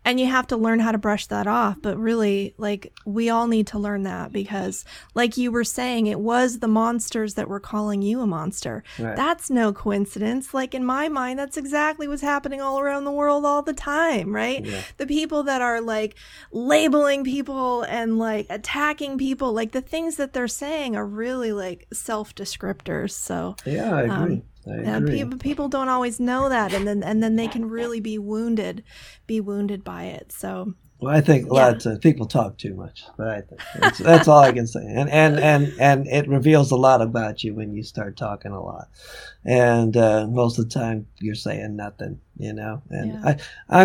[0.05, 1.77] And you have to learn how to brush that off.
[1.83, 6.21] But really, like, we all need to learn that because, like you were saying, it
[6.21, 8.83] was the monsters that were calling you a monster.
[8.99, 9.15] Right.
[9.15, 10.55] That's no coincidence.
[10.55, 14.35] Like, in my mind, that's exactly what's happening all around the world all the time,
[14.35, 14.65] right?
[14.65, 14.81] Yeah.
[14.97, 16.15] The people that are like
[16.51, 21.87] labeling people and like attacking people, like, the things that they're saying are really like
[21.93, 23.11] self descriptors.
[23.13, 24.43] So, Yeah, I Um, agree.
[24.60, 28.01] I yeah, people people don't always know that, and then and then they can really
[28.01, 28.85] be wounded,
[29.27, 30.33] be wounded by it.
[30.33, 31.53] So Well, I think Yeah.
[31.53, 34.85] lots of people talk too much, but I think that's, that's all I can say.
[34.87, 38.63] And, and and and it reveals a lot about you when you start talking a
[38.63, 38.89] lot.
[39.45, 42.83] And uh, most of the time, you're saying nothing, you know.
[42.91, 43.37] And Yeah.
[43.71, 43.83] I,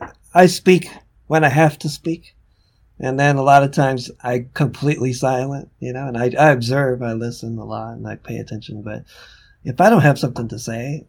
[0.00, 0.88] I I speak
[1.26, 2.34] when I have to speak,
[3.00, 6.06] and then a lot of times I completely silent, you know.
[6.08, 8.82] And I I observe, I listen a lot, and I pay attention.
[8.82, 9.04] But
[9.68, 11.04] if I don't have something to say,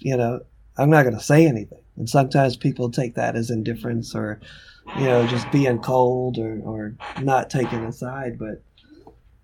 [0.00, 0.40] you know,
[0.76, 1.80] I'm not going to say anything.
[1.96, 4.38] And sometimes people take that as indifference or
[4.98, 8.38] you know, just being cold or, or not taking a side.
[8.38, 8.62] But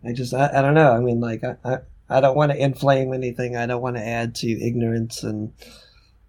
[0.04, 0.92] I just, I, I don't know.
[0.92, 1.78] I mean, like, I, I,
[2.10, 3.56] I don't want to inflame anything.
[3.56, 5.52] I don't want to add to ignorance and,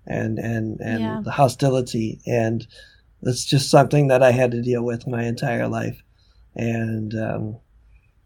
[0.06, 1.22] and, and, and Yeah.
[1.24, 2.20] the hostility.
[2.26, 2.66] And
[3.24, 6.02] it's just something that I had to deal with my entire life.
[6.56, 7.58] And, um,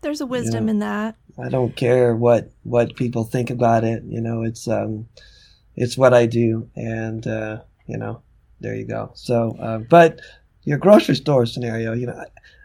[0.02, 0.72] there's a wisdom Yeah.
[0.72, 1.16] in that.
[1.38, 4.04] I don't care what, what people think about it.
[4.06, 5.08] You know, it's, um,
[5.76, 6.70] it's what I do.
[6.76, 8.22] And, uh, you know,
[8.60, 9.12] there you go.
[9.16, 10.20] So, uh, but
[10.64, 12.24] your grocery store scenario, you know,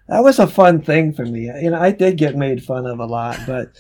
[0.09, 1.47] that was a fun thing for me.
[1.47, 3.73] You know, I did get made fun of a lot, but,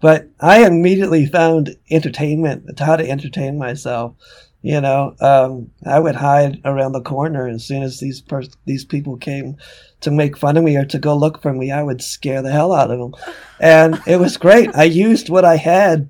[0.00, 4.14] but I immediately found entertainment, how to entertain myself.
[4.62, 8.84] You know, um, I would hide around the corner as soon as these pers- these
[8.84, 9.56] people came
[10.00, 11.70] to make fun of me or to go look for me.
[11.70, 13.14] I would scare the hell out of them,
[13.60, 14.74] and it was great.
[14.74, 16.08] I used what I had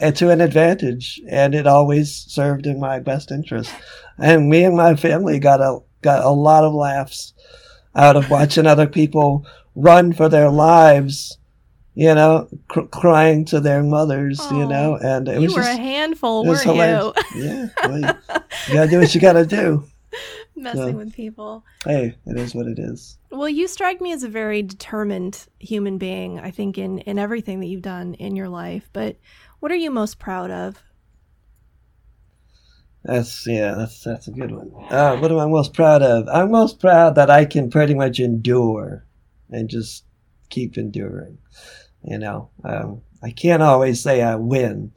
[0.00, 3.72] uh, to an advantage, and it always served in my best interest.
[4.18, 7.32] And me and my family got a got a lot of laughs
[7.96, 11.38] out of watching other people run for their lives,
[11.94, 15.78] you know, cr- crying to their mothers, you know, and it you was were just
[15.78, 17.34] a handful, it was weren't hilarious.
[17.34, 17.44] you?
[17.44, 18.06] yeah, well, you,
[18.68, 19.84] you gotta do what you gotta do.
[20.56, 21.64] Messing So- with people.
[21.84, 23.18] Hey, it is what it is.
[23.30, 26.38] Well, you strike me as a very determined human being.
[26.38, 28.88] I think in in everything that you've done in your life.
[28.92, 29.16] But
[29.60, 30.82] what are you most proud of?
[33.04, 34.70] That's yeah, that's that's a good one.
[34.90, 36.26] Uh, what am I most proud of?
[36.28, 39.04] I'm most proud that I can pretty much endure
[39.50, 40.04] and just
[40.48, 41.38] keep enduring.
[42.02, 44.92] You know, um, I can't always say I win.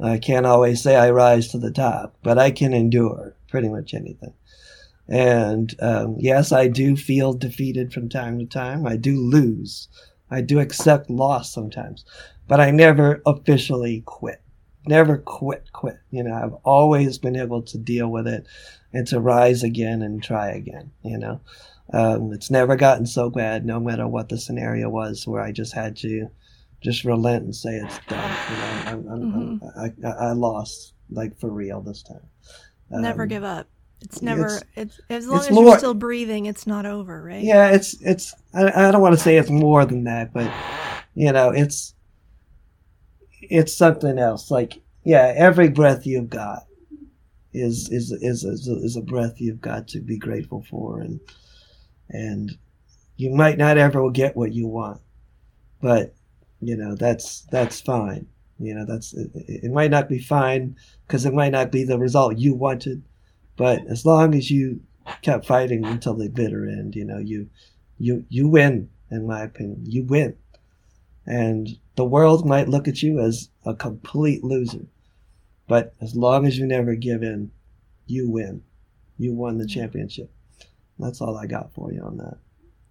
[0.00, 3.92] I can't always say I rise to the top, but I can endure pretty much
[3.94, 4.34] anything.
[5.08, 8.86] And um, yes, I do feel defeated from time to time.
[8.86, 9.88] I do lose.
[10.30, 12.04] I do accept loss sometimes,
[12.46, 14.42] but I never officially quit.
[14.86, 15.98] Never quit quit.
[16.10, 18.46] You know i've always been able to deal with it
[18.92, 21.40] and to rise again and try again you know?
[21.92, 25.74] Um, it's never gotten so bad no matter what the scenario was where i just
[25.74, 26.28] had to
[26.80, 28.36] just relent and say it's done.
[28.50, 32.26] You know I'm, I'm, I'm, I, I lost like for real this time.
[32.90, 33.66] Never Um, give up.
[34.00, 34.46] It's never.
[34.46, 37.42] it's- It's, as long it's as more- you're still breathing, it's not over, right?
[37.42, 40.50] yeah it's it's I, I don't want to say it's more than that but
[41.14, 41.94] you know it's
[43.42, 46.66] it's something else like yeah every breath you've got
[47.52, 51.20] is is is is a, is a breath you've got to be grateful for and
[52.10, 52.56] and
[53.16, 55.00] you might not ever get what you want
[55.80, 56.14] but
[56.60, 58.26] you know that's that's fine
[58.58, 61.98] you know that's it, it might not be fine because it might not be the
[61.98, 63.02] result you wanted
[63.58, 64.80] but as long as you
[65.20, 67.50] kept fighting until the bitter end you know you
[67.98, 69.84] you you win in my opinion.
[69.86, 70.36] You win.
[71.26, 74.86] And the world might look at you as a complete loser.
[75.66, 77.50] But as long as you never give in
[78.06, 78.62] you win.
[79.18, 80.30] You won the championship.
[80.98, 82.38] That's all i got for you on that.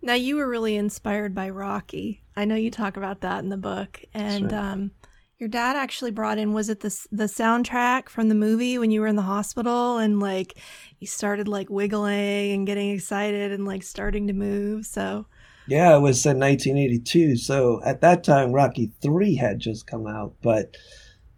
[0.02, 2.22] Now you were really inspired by Rocky.
[2.36, 4.54] I know you talk about that in the book, and right.
[4.54, 4.92] um,
[5.40, 9.02] your dad actually brought in was it the the soundtrack from the movie when you
[9.02, 10.58] were in the hospital and like
[11.00, 14.86] you started like wiggling and getting excited and like starting to move.
[14.86, 15.28] So
[15.68, 20.34] yeah it was in 1982 so at that time rocky 3 had just come out
[20.42, 20.76] but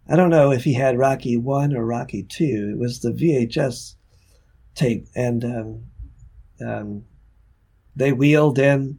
[0.08, 3.96] i don't know if he had rocky 1 or rocky 2 it was the vhs
[4.74, 5.84] tape and um,
[6.64, 7.04] um,
[7.96, 8.98] they wheeled in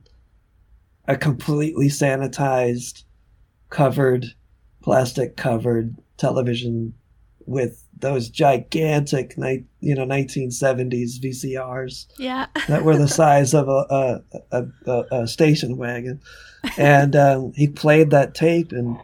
[1.08, 3.04] a completely sanitized
[3.70, 4.34] covered
[4.82, 6.94] plastic covered television
[7.46, 9.36] with those gigantic
[9.79, 14.21] you know 1970s vcrs yeah, that were the size of a a,
[14.52, 16.21] a, a, a station wagon,
[16.77, 19.00] and um, he played that tape and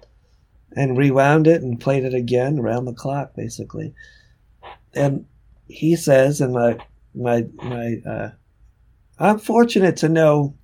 [0.78, 3.96] and rewound it and played it again around the clock, basically.
[4.94, 5.26] And
[5.68, 6.78] he says, and my
[7.16, 8.30] my my, uh,
[9.18, 10.56] I'm fortunate to know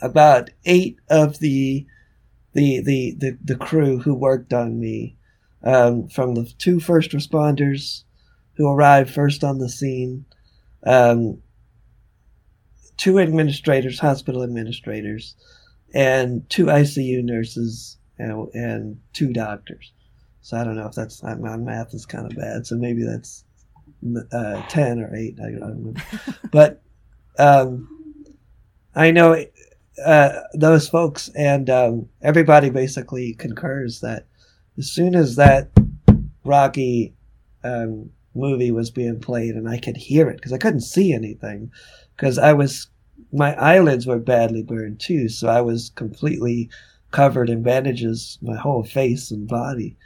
[0.00, 1.86] about eight of the
[2.52, 5.16] the the the, the crew who worked on me,
[5.64, 8.04] um, from the two first responders
[8.54, 10.24] who arrived first on the scene,
[10.84, 11.40] um,
[12.96, 15.34] two administrators, hospital administrators,
[15.94, 19.92] and two ICU nurses and, and two doctors.
[20.42, 22.66] So I don't know if that's my math is kind of bad.
[22.66, 23.44] So maybe that's
[24.32, 25.38] uh, ten or eight.
[25.40, 26.02] I, don't remember.
[26.50, 26.82] but
[27.38, 27.88] um,
[28.94, 29.44] I know
[30.04, 34.26] uh, those folks and um, everybody basically concurs that
[34.78, 35.68] as soon as that
[36.44, 37.14] Rocky
[37.62, 41.70] um, movie was being played and I could hear it because I couldn't see anything
[42.16, 42.88] because I was
[43.32, 46.68] my eyelids were badly burned too, so I was completely
[47.10, 49.96] covered in bandages, my whole face and body.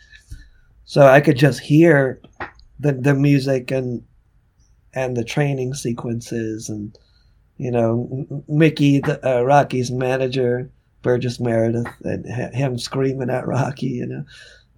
[0.85, 2.21] So I could just hear
[2.79, 4.05] the the music and
[4.95, 6.97] and the training sequences and
[7.59, 10.71] you know Mickey, the, uh, Rocky's manager,
[11.03, 14.25] Burgess Meredith, and him screaming at Rocky, you know,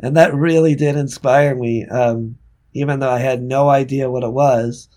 [0.01, 1.87] and that really did inspire me.
[1.87, 2.39] Um,
[2.74, 4.89] even though I had no idea what it was,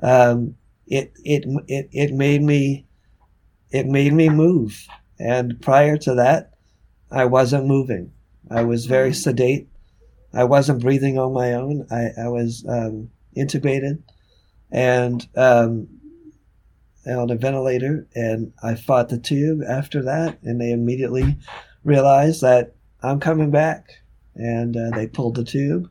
[0.00, 0.56] um,
[0.86, 2.86] it it it it made me
[3.70, 4.86] it made me move.
[5.20, 6.54] And prior to that,
[7.10, 8.12] I wasn't moving.
[8.50, 9.16] I was very mm.
[9.16, 9.68] sedate.
[10.32, 11.86] I wasn't breathing on my own.
[11.90, 14.02] I, I was um, intubated
[14.70, 15.88] and um,
[17.06, 18.06] on a ventilator.
[18.14, 20.38] And I fought the tube after that.
[20.42, 21.38] And they immediately
[21.84, 23.90] realized that I'm coming back.
[24.34, 25.90] And uh, they pulled the tube.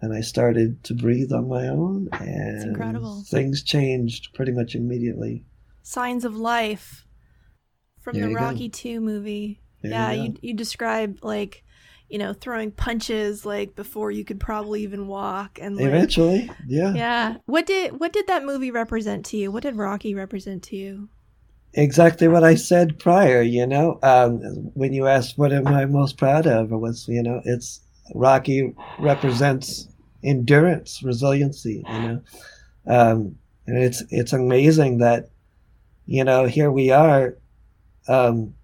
[0.00, 2.08] And I started to breathe on my own.
[2.12, 3.24] And incredible.
[3.26, 5.44] things changed pretty much immediately.
[5.82, 7.04] Signs of life
[8.00, 8.78] from there the Rocky go.
[8.78, 9.60] 2 movie.
[9.82, 11.64] There yeah, you, you, you describe like
[12.08, 16.94] you know throwing punches like before you could probably even walk and like, eventually yeah.
[16.94, 17.36] Yeah.
[17.46, 19.52] What did what did that movie represent to you?
[19.52, 21.08] What did rocky represent to you?
[21.74, 23.98] Exactly what i said prior you know?
[24.02, 24.38] Um,
[24.74, 27.80] when you asked what am i most proud of or what's you know it's
[28.14, 29.88] rocky represents
[30.22, 32.22] endurance resiliency you know?
[32.86, 35.28] Um, and it's it's amazing that
[36.06, 37.36] you know here we are
[38.08, 38.54] um,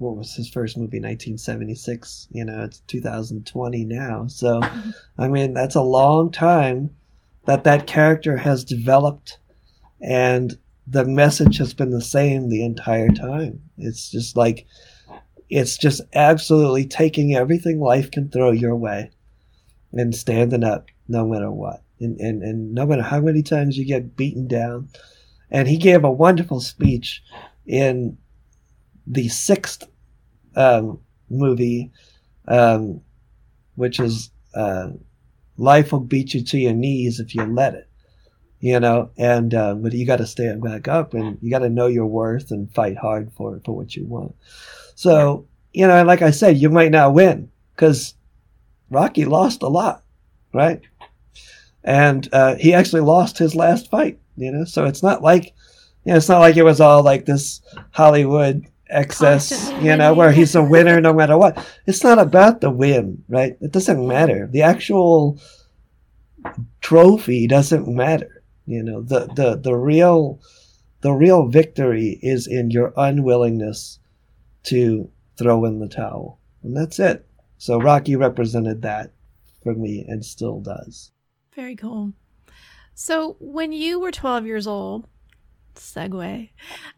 [0.00, 4.26] what was his first movie 1976 you know it's 2020 now.
[4.26, 4.90] So mm-hmm.
[5.18, 6.90] i mean that's a long time
[7.46, 9.38] that that character has developed
[10.00, 13.60] and the message has been the same the entire time.
[13.78, 14.66] It's just like
[15.48, 19.10] it's just absolutely taking everything life can throw your way
[19.92, 21.82] and standing up no matter what.
[21.98, 24.88] And, and, and no matter how many times you get beaten down.
[25.50, 27.22] And he gave a wonderful speech
[27.66, 28.16] in
[29.06, 29.86] the sixth
[30.56, 31.90] um, movie,
[32.48, 33.00] um,
[33.76, 34.88] which is uh,
[35.56, 37.88] "Life will beat you to your knees if you let it."
[38.60, 41.70] You know, and uh, but you got to stand back up, and you got to
[41.70, 44.34] know your worth and fight hard for for what you want.
[44.94, 48.14] So you know, like I said, you might not win because
[48.90, 50.02] Rocky lost a lot,
[50.52, 50.80] right?
[51.82, 54.18] And uh, he actually lost his last fight.
[54.36, 55.54] You know, so it's not like
[56.04, 57.60] you know, it's not like it was all like this
[57.92, 61.64] Hollywood excess, oh, you know, where he's a winner no matter what.
[61.86, 63.56] It's not about the win, right?
[63.60, 64.48] It doesn't matter.
[64.50, 65.40] The actual
[66.80, 68.42] trophy doesn't matter.
[68.66, 70.40] You know, the, the, the real
[71.00, 73.98] the real victory is in your unwillingness
[74.64, 76.38] to throw in the towel.
[76.62, 77.26] And that's it.
[77.56, 79.12] So Rocky represented that
[79.62, 81.12] for me and still does.
[81.54, 82.12] Very cool.
[82.94, 85.06] So when you were 12 years old,
[85.74, 86.50] segue.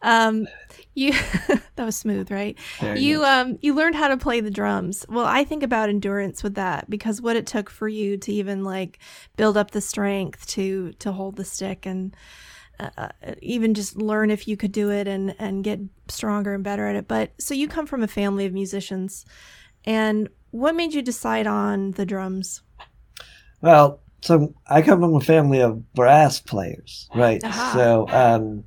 [0.03, 0.47] Um,
[0.95, 1.12] you
[1.77, 2.59] that was smooth, right?
[2.81, 3.47] Very you nice.
[3.47, 5.07] um you learned how to play the drums.
[5.09, 8.64] Well, I think about endurance with that because what it took for you to even
[8.64, 8.99] like
[9.37, 12.14] build up the strength to to hold the stick and
[12.81, 13.09] uh, uh,
[13.41, 16.97] even just learn if you could do it and and get stronger and better at
[16.97, 17.09] it.
[17.09, 19.25] But so you come from a family of musicians,
[19.85, 22.62] and what made you decide on the drums?
[23.61, 27.43] Well, so I come from a family of brass players, right?
[27.43, 27.73] Uh-huh.
[27.75, 28.64] So, um,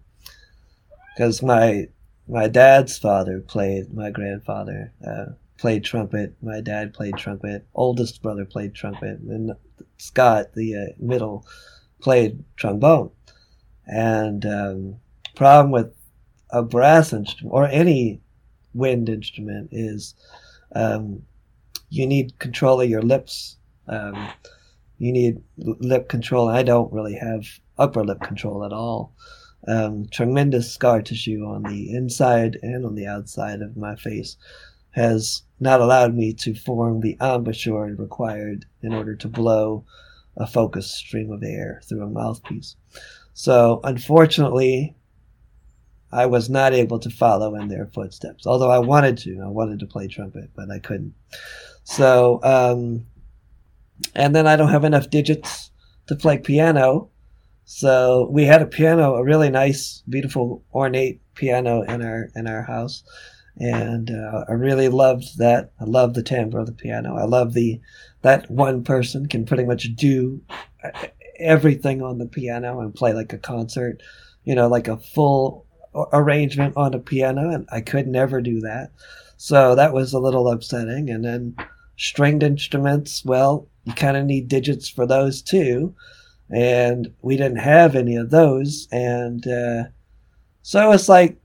[1.16, 1.88] because my
[2.28, 5.26] my dad's father played, my grandfather uh,
[5.58, 9.54] played trumpet, my dad played trumpet, oldest brother played trumpet, and
[9.98, 11.46] Scott, the uh, middle,
[12.02, 13.12] played trombone.
[13.88, 14.96] And um,
[15.36, 15.94] problem with
[16.50, 18.20] a brass instrument or any
[18.74, 20.16] wind instrument is
[20.76, 21.22] um,
[21.90, 23.58] you need control of your lips.
[23.88, 24.28] Um,
[24.98, 26.48] you need lip control.
[26.48, 27.46] I don't really have
[27.78, 29.14] upper lip control at all.
[29.68, 34.38] Um, tremendous scar tissue on the inside and on the outside of my face.
[34.92, 39.84] has not allowed me to form the embouchure required in order to blow
[40.38, 42.76] a focused stream of air through a mouthpiece.
[43.34, 44.96] So, unfortunately,
[46.12, 48.48] I was not able to follow in their footsteps.
[48.48, 51.14] Although I wanted to, I wanted to play trumpet, but I couldn't.
[51.84, 53.06] So, um,
[54.14, 55.72] and then I don't have enough digits
[56.08, 57.10] to play piano.
[57.66, 62.64] So we had a piano, a really nice, beautiful, ornate piano in our in our
[62.64, 63.04] house,
[63.58, 65.72] and uh, I really loved that.
[65.80, 67.16] I love the timbre of the piano.
[67.16, 67.82] I love the
[68.22, 70.42] that one person can pretty much do
[71.40, 74.02] everything on the piano and play like a concert,
[74.44, 75.66] you know, like a full
[76.14, 78.92] arrangement on a piano, and I could never do that.
[79.38, 81.10] So that was a little upsetting.
[81.10, 81.56] And then
[81.98, 85.96] stringed instruments, well, you kind of need digits for those too
[86.50, 88.88] and we didn't have any of those.
[88.92, 89.86] And uh,
[90.62, 91.38] so it's like,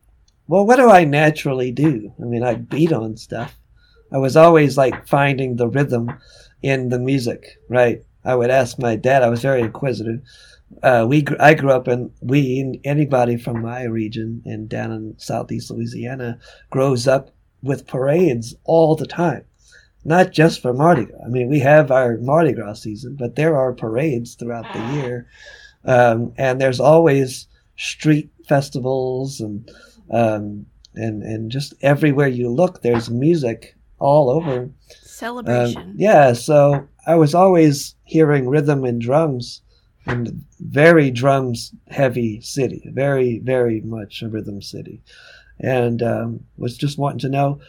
[0.47, 2.13] well, what do I naturally do?
[2.21, 3.57] I mean, I beat on stuff.
[4.13, 6.11] I was always like finding the rhythm
[6.63, 8.03] in the music, right?
[8.25, 9.23] I would ask my dad.
[9.23, 10.21] I was very inquisitive.
[10.83, 15.71] Uh, we, I grew up in we anybody from my region and down in southeast
[15.71, 16.39] Louisiana
[16.71, 17.31] grows up
[17.63, 19.45] with parades all the time
[20.05, 21.19] not just for Mardi Gras.
[21.25, 25.27] I mean, we have our Mardi Gras season, but there are parades throughout the year,
[25.85, 27.47] um, and there's always
[27.77, 29.71] street festivals and
[30.11, 34.71] um, and and just everywhere you look, there's music all over.
[35.03, 35.83] Celebration.
[35.83, 39.63] Um, yeah, so I was always hearing rhythm and drums,
[40.07, 45.03] and very drums heavy city, very very much a rhythm city,
[45.59, 47.61] and um, was just wanting to know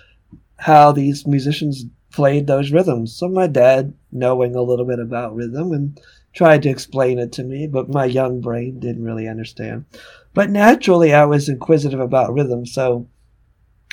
[0.58, 3.16] how these musicians played those rhythms.
[3.16, 6.00] So my dad, knowing a little bit about rhythm, and
[6.34, 9.86] tried to explain it to me, but my young brain didn't really understand.
[10.34, 12.66] But naturally, I was inquisitive about rhythm.
[12.66, 13.08] So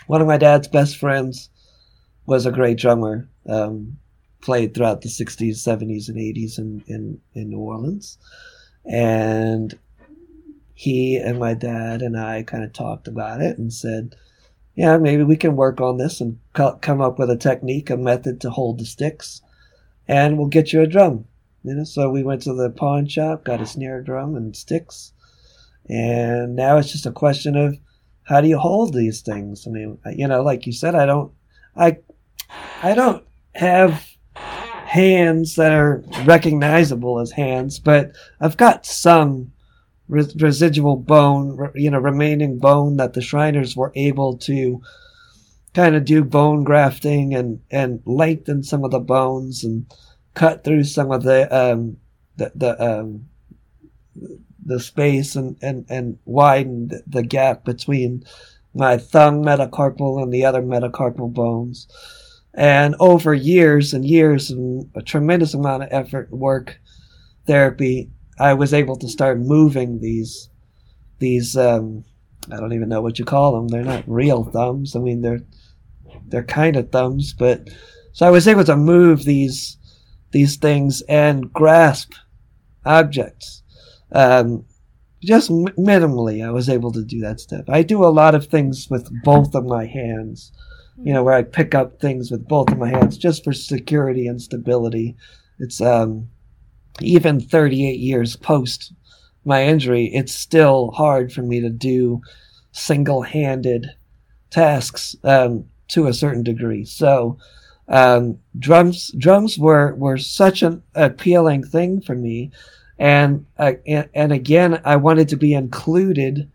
[0.06, 1.50] one of my dad's best friends
[2.26, 3.28] was a great drummer.
[3.46, 3.98] Um,
[4.40, 8.18] played throughout the 60s, 70s, and 80s in, in, in New Orleans.
[8.84, 9.76] And
[10.74, 14.14] he and my dad and I kind of talked about it and said,
[14.78, 17.96] yeah, maybe we can work on this and co- come up with a technique, a
[17.96, 19.42] method to hold the sticks,
[20.06, 21.24] and we'll get you a drum.
[21.64, 25.12] You know, so we went to the pawn shop, got a snare drum and sticks,
[25.88, 27.76] and now it's just a question of
[28.22, 29.66] how do you hold these things?
[29.66, 31.32] I mean, you know, like you said, I don't,
[31.74, 31.98] I,
[32.80, 33.24] I don't
[33.56, 34.06] have
[34.36, 39.50] hands that are recognizable as hands, but I've got some
[40.08, 44.82] residual bone, you know, remaining bone that the Shriners were able to
[45.74, 49.86] kind of do bone grafting and, and lengthen some of the bones and
[50.34, 51.98] cut through some of the, um,
[52.36, 53.28] the, the, um,
[54.64, 58.24] the space and, and, and widen the gap between
[58.74, 61.86] my thumb metacarpal and the other metacarpal bones.
[62.54, 66.80] And over years and years and a tremendous amount of effort, work,
[67.46, 70.48] therapy, I was able to start moving these
[71.18, 72.04] these um,
[72.50, 73.68] I don't even know what you call them.
[73.68, 74.94] They're not real thumbs.
[74.94, 75.42] I mean they're
[76.28, 77.68] they're kind of thumbs, but
[78.12, 79.78] so I was able to move these
[80.30, 82.12] these things and grasp
[82.84, 83.62] objects.
[84.12, 84.64] Um,
[85.22, 87.64] just minimally, I was able to do that stuff.
[87.68, 90.52] I do a lot of things with both of my hands,
[91.02, 94.26] you know, where I pick up things with both of my hands just for security
[94.26, 95.16] and stability.
[95.58, 96.28] It's um,
[97.00, 98.92] even 38 years post
[99.44, 102.20] my injury, it's still hard for me to do
[102.72, 103.90] single handed
[104.50, 106.84] tasks um, to a certain degree.
[106.84, 107.38] So,
[107.88, 112.50] um, drums drums were, were such an appealing thing for me.
[112.98, 116.50] And, uh, and, again, I wanted to be included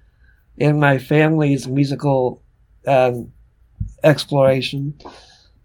[0.57, 2.43] in my family's musical
[2.85, 3.31] um,
[4.03, 4.93] exploration.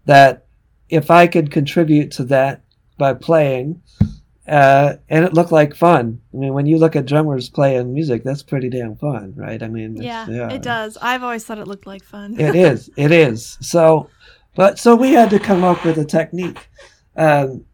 [0.05, 0.45] That
[0.89, 2.61] if I could contribute to that
[2.97, 3.81] by playing,
[4.49, 6.21] uh, and it looked like fun.
[6.33, 9.61] I mean, when you look at drummers playing music, that's pretty damn fun, right?
[9.61, 10.97] I mean, yeah, yeah, it does.
[11.01, 12.39] I've always thought it looked like fun.
[12.39, 12.89] it is.
[12.97, 13.57] It is.
[13.61, 14.09] So,
[14.55, 16.67] but so we had to come up with a technique.
[17.15, 17.65] Um,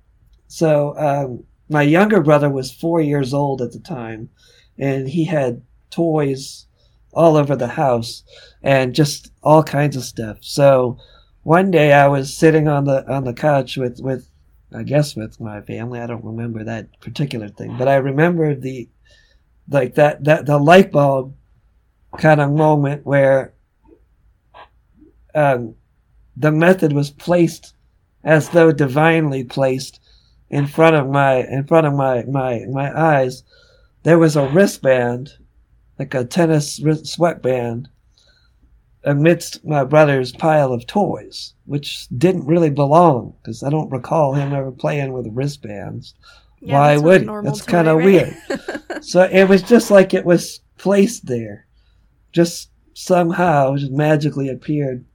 [0.47, 4.29] so um, my younger brother was four years old at the time,
[4.77, 6.65] and he had toys
[7.13, 8.23] all over the house
[8.61, 10.39] and just all kinds of stuff.
[10.41, 10.97] So
[11.43, 14.29] one day I was sitting on the on the couch with with
[14.73, 15.99] I guess with my family.
[15.99, 18.89] I don't remember that particular thing, but I remember the
[19.69, 21.35] like that that the light bulb
[22.17, 23.53] kind of moment where
[25.33, 25.75] um,
[26.37, 27.75] the method was placed
[28.23, 29.99] as though divinely placed
[30.49, 33.43] in front of my in front of my my my eyes.
[34.03, 35.31] There was a wristband,
[35.97, 37.89] like a tennis sweatband,
[39.05, 44.53] amidst my brother's pile of toys, which didn't really belong because I don't recall him
[44.53, 46.15] ever playing with wristbands.
[46.59, 47.27] Yeah, Why would he?
[47.43, 48.05] That's kind of right?
[48.05, 48.37] weird.
[49.01, 51.67] So it was just like it was placed there,
[52.31, 55.05] just somehow just magically appeared.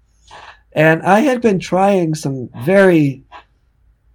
[0.72, 3.24] And I had been trying some very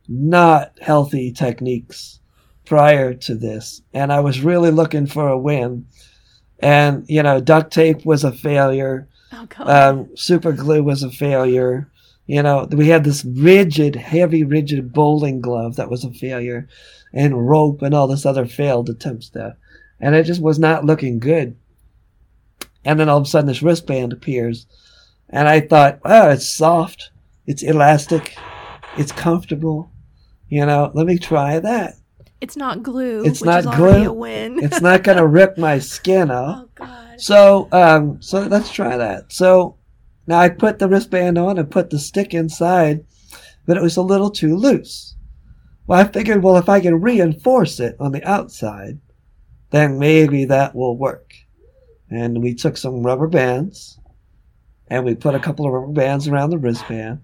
[0.07, 2.19] not healthy techniques
[2.63, 5.88] prior to this, and I was really looking for a win.
[6.59, 9.09] And you know, duct tape was a failure.
[9.36, 9.69] Oh god.
[9.69, 11.89] Um, super glue was a failure.
[12.27, 16.67] You know, we had this rigid, heavy, rigid bowling glove that was a failure,
[17.13, 19.57] and rope and all this other failed attempts there.
[19.99, 21.55] And it just was not looking good.
[22.83, 24.67] And then all of a sudden, this wristband appears,
[25.29, 27.11] and I thought, oh, it's soft,
[27.47, 28.36] it's elastic,
[28.97, 29.91] it's comfortable.
[30.49, 31.95] You know, let me try that.
[32.41, 33.23] it's not glue.
[33.25, 34.59] it's not glue.
[34.59, 36.65] It's not gonna rip my skin off.
[36.65, 37.05] oh god.
[37.18, 39.32] So, um, so let's try that.
[39.32, 39.78] So
[40.28, 43.05] now I put the wristband on and put the stick inside,
[43.66, 45.16] but it was a little too loose.
[45.88, 48.99] Well, I figured, well, if I can reinforce it on the outside,
[49.72, 51.34] then maybe that will work.
[52.09, 53.99] And we took some rubber bands
[54.88, 57.22] and we put a couple of rubber bands around the wristband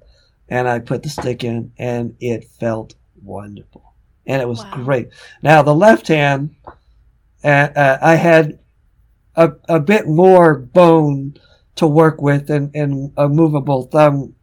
[0.50, 3.94] and I put the stick in and it felt wonderful.
[4.26, 4.70] And it was Wow.
[4.72, 5.10] great.
[5.42, 6.56] Now, the left hand,
[7.44, 8.60] uh, uh, I had
[9.36, 11.38] a, a bit more bone
[11.76, 14.36] to work with and, and a movable thumb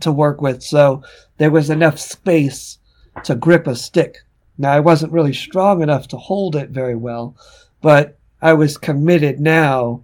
[0.00, 0.62] to work with.
[0.62, 1.02] So
[1.38, 2.78] there was enough space
[3.24, 4.18] to grip a stick.
[4.58, 7.36] Now I wasn't really strong enough to hold it very well,
[7.80, 10.02] but I was committed now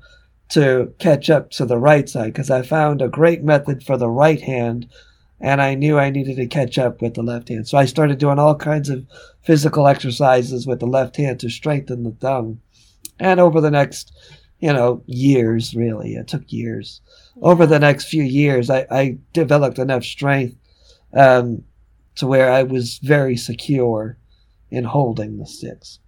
[0.50, 4.10] to catch up to the right side because I found a great method for the
[4.10, 4.86] right hand
[5.40, 7.66] and I knew I needed to catch up with the left hand.
[7.66, 9.06] So I started doing all kinds of
[9.42, 12.60] physical exercises with the left hand to strengthen the thumb.
[13.18, 14.12] And over the next,
[14.58, 17.00] you know, years, really, it took years.
[17.40, 20.56] Over the next few years, I, I developed enough strength
[21.14, 21.64] um,
[22.16, 24.16] to where I was very secure
[24.70, 25.98] in holding the sticks.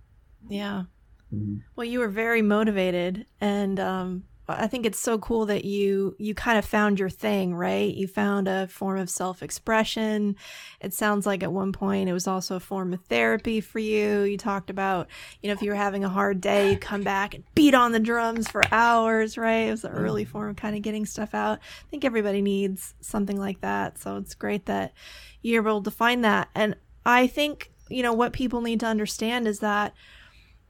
[0.49, 0.85] Yeah.
[1.33, 1.63] Mhm.
[1.77, 6.35] Well, you were very motivated, and um, I think it's so cool that you you
[6.35, 7.93] kind of found your thing, right?
[7.95, 10.37] You found a form of self expression.
[10.81, 14.23] It sounds like at one point it was also a form of therapy for you.
[14.23, 15.09] You talked about,
[15.43, 17.93] you know, if you were having a hard day, you come back and beat on
[17.93, 19.69] the drums for hours, right?
[19.69, 20.05] It was an mm-hmm.
[20.05, 21.59] early form of kind of getting stuff out.
[21.59, 24.93] I think everybody needs something like that, so it's great that
[25.41, 26.51] you're able to find that.
[26.55, 26.77] And
[27.07, 29.95] I think you know what people need to understand is that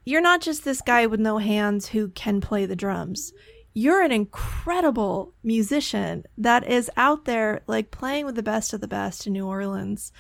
[0.05, 3.33] you're not just this guy with no hands who can play the drums.
[3.77, 8.87] You're an incredible musician that is out there, like playing with the best of the
[8.87, 10.13] best in New Orleans.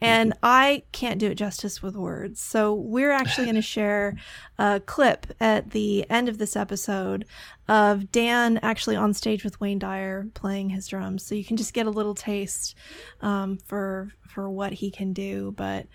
[0.00, 2.40] And I can't do it justice with words.
[2.40, 4.16] So, we're actually going to share
[4.58, 7.26] a clip at the end of this episode
[7.68, 11.22] of Dan actually on stage with Wayne Dyer playing his drums.
[11.22, 12.74] So, you can just get a little taste
[13.20, 15.54] um, for, for what he can do.
[15.56, 15.86] But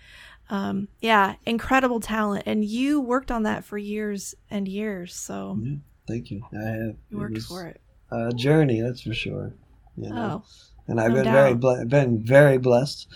[0.50, 5.14] um, yeah, incredible talent, and you worked on that for years and years.
[5.14, 6.42] So Yeah, thank you.
[6.52, 6.96] I have.
[7.10, 7.80] you worked for it.
[8.10, 9.54] A journey, that's for sure.
[9.96, 10.42] You know?
[10.44, 10.48] Oh,
[10.88, 11.60] and I've no been very doubt.
[11.60, 13.06] ble- been very blessed.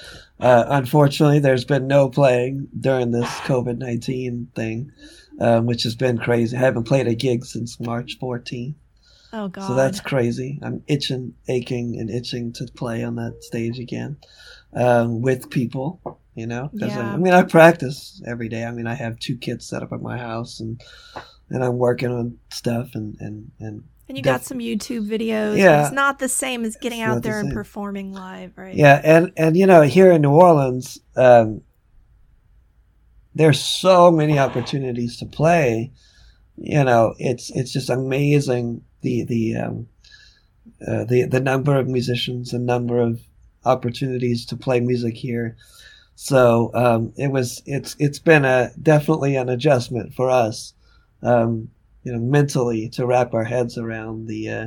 [0.40, 4.92] Uh, unfortunately, there's been no playing during this COVID nineteen thing,
[5.40, 6.56] um, which has been crazy.
[6.56, 8.74] I haven't played a gig since March 14th,
[9.32, 9.66] oh God.
[9.66, 10.58] so that's crazy.
[10.62, 14.16] I'm itching, aching, and itching to play on that stage again
[14.74, 16.20] um, with people.
[16.34, 17.12] You know, 'Cause I, Yeah.
[17.14, 18.64] I mean, I practice every day.
[18.64, 20.80] I mean, I have two kits set up at my house, and
[21.50, 25.58] and I'm working on stuff and and and and you got some YouTube videos.
[25.58, 25.84] Yeah.
[25.84, 28.74] it's not the same as getting out not the there and performing live, right?
[28.74, 31.62] Yeah, and and you know, here in New Orleans, um,
[33.34, 35.92] there's so many opportunities to play.
[36.56, 39.88] You know, it's it's just amazing the the um,
[40.86, 43.20] uh, the the number of musicians, the number of
[43.64, 45.56] opportunities to play music here.
[46.14, 50.74] So um, it was it's it's been a definitely an adjustment for us,
[51.22, 51.68] um,
[52.04, 54.66] you know, mentally to wrap our heads around the uh,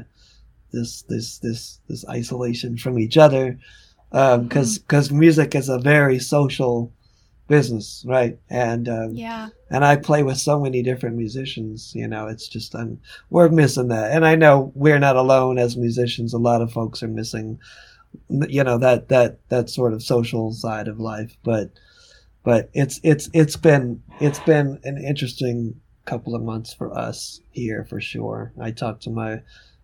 [0.71, 3.57] this this this this isolation from each other
[4.11, 6.91] because because music is a very social
[7.47, 8.37] business right?
[8.49, 9.49] And um, Yeah.
[9.71, 13.87] and I play with so many different musicians you know it's just I'm we're missing
[13.89, 14.11] that.
[14.11, 16.33] And I know we're not alone as musicians.
[16.33, 17.59] A lot of folks are missing
[18.29, 21.35] you know that that that sort of social side of life.
[21.43, 21.71] But
[22.43, 25.79] but it's it's it's been it's been an interesting
[26.09, 29.41] couple of months for us here for sure I talked to my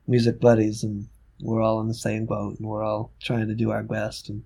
[0.08, 1.08] music buddies and
[1.40, 4.44] we're all in the same boat and we're all trying to do our best and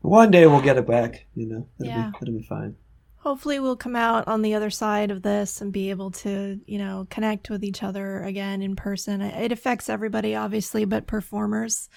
[0.00, 2.10] one day we'll get it back you know it'll, Yeah.
[2.12, 2.76] be, it'll be fine
[3.22, 6.78] Hopefully, we'll come out on the other side of this and be able to, you
[6.78, 9.20] know, connect with each other again in person.
[9.20, 11.88] It affects everybody, obviously, but performers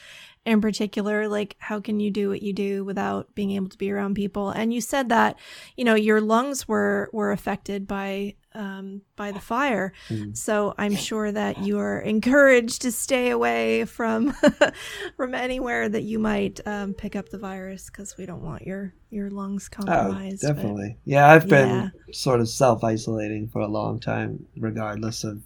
[0.46, 3.92] in particular like how can you do what you do without being able to be
[3.92, 5.38] around people and you said that
[5.78, 10.36] you know your lungs were were affected by um, by the fire mm.
[10.36, 14.34] so i'm sure that you are encouraged to stay away from
[15.18, 18.94] from anywhere that you might um, pick up the virus because we don't want your
[19.10, 21.90] your lungs oh, compromised oh, definitely but, yeah i've been yeah.
[22.14, 25.42] sort of self-isolating for a long time regardless of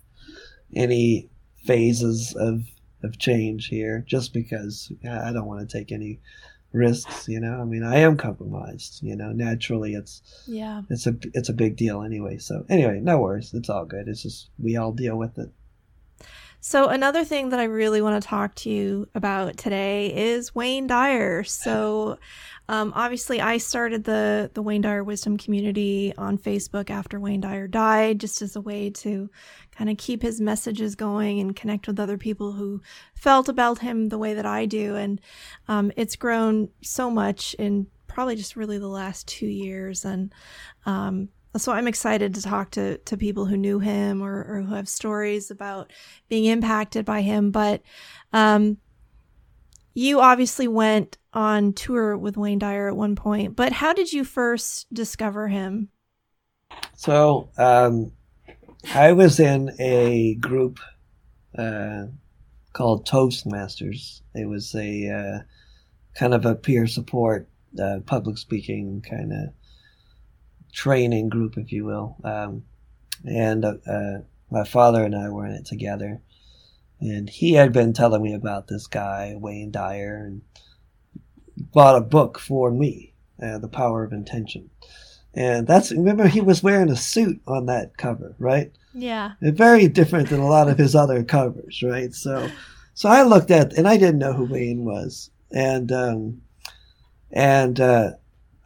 [0.76, 1.30] any
[1.64, 2.64] phases of
[3.03, 6.20] of change here just because I don't want to take any
[6.76, 7.60] risks, you know.
[7.60, 9.32] I mean, I am compromised, you know.
[9.32, 12.38] Naturally, it's yeah, it's a it's a big deal anyway.
[12.38, 13.54] So anyway, no worries.
[13.54, 14.08] It's all good.
[14.08, 15.50] It's just we all deal with it.
[16.68, 20.88] So another thing that I really want to talk to you about today is Wayne
[20.88, 21.44] Dyer.
[21.44, 22.18] So
[22.70, 27.68] um, obviously, I started the the Wayne Dyer Wisdom Community on Facebook after Wayne Dyer
[27.68, 29.30] died, just as a way to
[29.78, 32.82] kind of keep his messages going and connect with other people who
[33.14, 34.96] felt about him the way that I do.
[34.96, 35.22] And
[35.68, 40.34] um, it's grown so much in probably just really the last two years, and
[40.86, 44.74] um, so I'm excited to talk to to people who knew him or, or who
[44.76, 45.92] have stories about
[46.30, 47.52] being impacted by him.
[47.52, 47.82] But
[48.34, 48.78] um,
[49.94, 54.24] you obviously went on tour with Wayne Dyer at one point, but how did you
[54.24, 55.90] first discover him?
[56.96, 58.12] So um,
[58.94, 60.80] I was in a group
[61.58, 62.06] uh,
[62.74, 64.22] called Toastmasters.
[64.34, 65.40] It was a uh,
[66.18, 67.48] kind of a peer support,
[67.82, 69.54] uh, public speaking kind of
[70.74, 72.18] training group, if you will.
[72.24, 72.64] Um,
[73.26, 74.18] and uh, uh,
[74.52, 76.22] my father and I were in it together
[77.00, 80.42] and he had been telling me about this guy Wayne Dyer and
[81.58, 84.70] bought a book for me, uh, The Power of Intention.
[85.36, 88.72] And that's remember he was wearing a suit on that cover, right?
[88.94, 89.34] Yeah.
[89.42, 92.14] And very different than a lot of his other covers, right?
[92.14, 92.50] So
[92.94, 95.30] so I looked at and I didn't know who Wayne was.
[95.52, 96.42] And um
[97.32, 98.12] and uh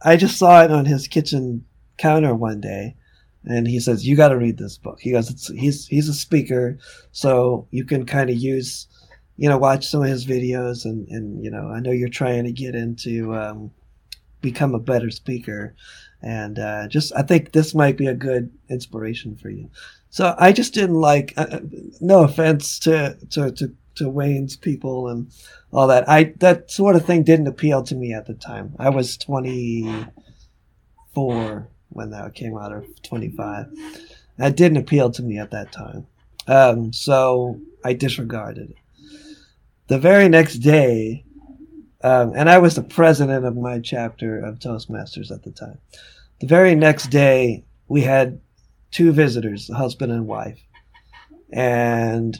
[0.02, 1.64] I just saw it on his kitchen
[1.98, 2.96] counter one day
[3.44, 6.78] and he says you got to read this book he goes he's he's a speaker
[7.12, 8.86] so you can kind of use
[9.36, 12.44] you know watch some of his videos and and you know i know you're trying
[12.44, 13.70] to get into um,
[14.40, 15.74] become a better speaker
[16.22, 19.70] and uh, just i think this might be a good inspiration for you
[20.10, 21.60] so i just didn't like uh, uh
[22.00, 25.30] no offense to, to to to wayne's people and
[25.72, 28.88] all that i that sort of thing didn't appeal to me at the time i
[28.88, 33.66] was 24 when that came out, or 25.
[34.38, 36.06] That didn't appeal to me at that time.
[36.46, 38.76] Um, so I disregarded it.
[39.88, 41.24] The very next day,
[42.02, 45.78] um, and I was the president of my chapter of Toastmasters at the time.
[46.40, 48.40] The very next day, we had
[48.90, 50.60] two visitors, a husband and wife,
[51.52, 52.38] and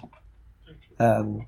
[0.98, 1.46] um,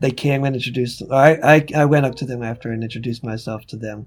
[0.00, 1.02] they came and introduced.
[1.10, 4.06] I, I I went up to them after and introduced myself to them,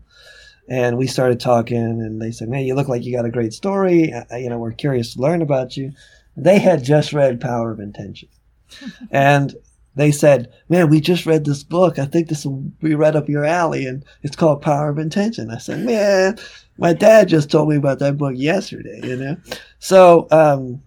[0.67, 3.53] and we started talking and they said man you look like you got a great
[3.53, 5.91] story you know we're curious to learn about you
[6.35, 8.29] they had just read power of intention
[9.11, 9.55] and
[9.97, 13.29] they said man we just read this book i think this will be right up
[13.29, 16.37] your alley and it's called power of intention i said man
[16.77, 19.35] my dad just told me about that book yesterday you know
[19.79, 20.81] so um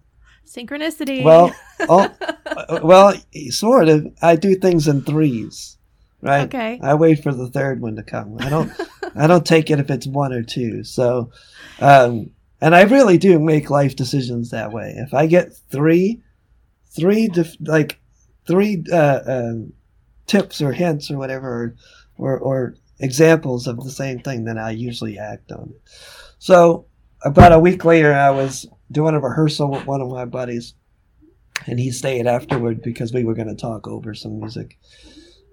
[0.45, 2.09] synchronicity well oh,
[2.83, 3.13] well
[3.49, 5.77] sort of i do things in threes
[6.21, 6.43] right?
[6.43, 6.79] Okay.
[6.81, 8.37] I wait for the third one to come.
[8.39, 8.71] I don't
[9.15, 10.83] I don't take it if it's one or two.
[10.83, 11.31] So
[11.79, 12.31] um
[12.61, 14.93] and I really do make life decisions that way.
[14.97, 16.21] If I get three
[16.89, 17.99] three def- like
[18.51, 19.73] three uh, um,
[20.27, 21.75] tips or hints or whatever
[22.17, 25.73] or, or, examples of the same thing, then I usually act on.
[26.37, 26.85] So
[27.23, 30.75] about a week later, I was doing a rehearsal with one of my buddies,
[31.65, 34.77] and he stayed afterward because we were going to talk over some music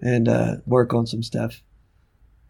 [0.02, 1.62] and uh, work on some stuff.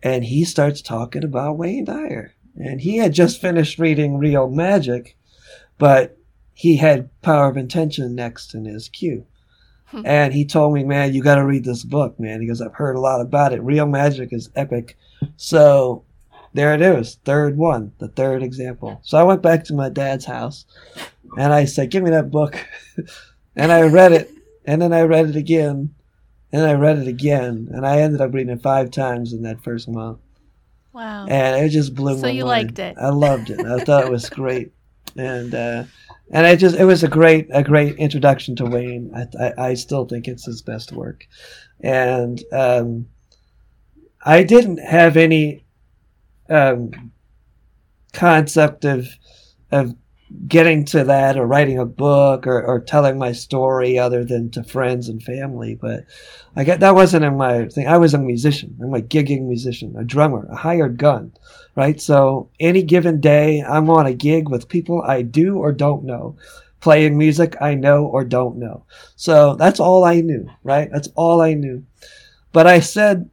[0.03, 2.35] And he starts talking about Wayne Dyer.
[2.57, 5.17] And he had just finished reading Real Magic,
[5.79, 6.19] but
[6.55, 9.28] he had Power of Intention next in his queue.
[10.05, 12.41] And he told me, man, you got to read this book, man.
[12.41, 13.63] He goes, I've heard a lot about it.
[13.63, 14.97] Real Magic is epic.
[15.37, 16.05] So
[16.53, 19.01] there it is, third one, the third example.
[19.03, 20.67] So I went back to my dad's house
[21.37, 22.67] and I said, give me that book.
[23.57, 24.31] and I read it.
[24.67, 25.95] And then I read it again.
[26.51, 29.63] And I read it again, and I ended up reading it five times in that
[29.63, 30.19] first month.
[30.95, 31.27] Wow!
[31.27, 32.33] And it just blew so my mind.
[32.33, 32.97] So you liked it?
[32.99, 33.61] I loved it.
[33.67, 34.73] I thought it was great,
[35.15, 35.85] and uh,
[36.31, 39.11] and I just it was a great a great introduction to Wayne.
[39.15, 41.27] I I, I still think it's his best work,
[41.81, 43.09] and um,
[44.25, 45.65] I didn't have any
[46.49, 47.13] um,
[48.13, 49.09] concept of
[49.71, 49.95] of
[50.47, 54.63] getting to that or writing a book or, or telling my story other than to
[54.63, 55.75] friends and family.
[55.75, 56.05] But
[56.55, 57.87] I get that wasn't in my thing.
[57.87, 58.77] I was a musician.
[58.83, 61.33] I'm a gigging musician, a drummer, a hired gun,
[61.79, 62.01] right?
[62.01, 66.37] So any given day, I'm on a gig with people I do or don't know,
[66.81, 68.85] playing music I know or don't know.
[69.15, 70.89] So that's all I knew, right?
[70.93, 71.87] That's all I knew.
[72.53, 73.31] But I said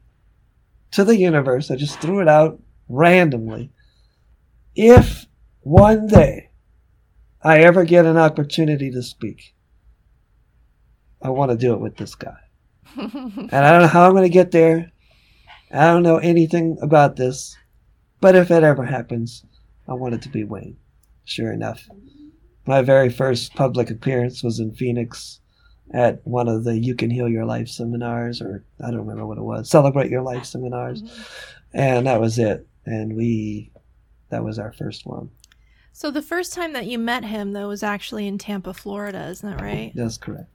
[0.92, 3.72] to the universe, I just threw it out randomly.
[4.76, 5.26] If
[5.62, 6.52] one day
[7.42, 9.56] I ever get an opportunity to speak,
[11.20, 12.38] I want to do it with this guy.
[12.96, 14.92] and I don't know how I'm going to get there.
[15.72, 17.58] I don't know anything about this.
[18.26, 19.46] But if it ever happens,
[19.88, 20.78] I want it to be Wayne.
[21.26, 21.88] Sure enough.
[22.66, 25.42] My very first public appearance was in Phoenix
[25.94, 29.38] at one of the You Can Heal Your Life seminars, or I don't remember what
[29.38, 31.04] it was, Celebrate Your Life seminars.
[31.04, 31.22] Mm-hmm.
[31.76, 32.68] And that was it.
[32.88, 33.72] And we,
[34.30, 35.30] that was our first one.
[35.94, 39.48] So the first time that you met him, though, was actually in Tampa, Florida, isn't
[39.48, 39.92] that right?
[39.94, 40.50] That's correct.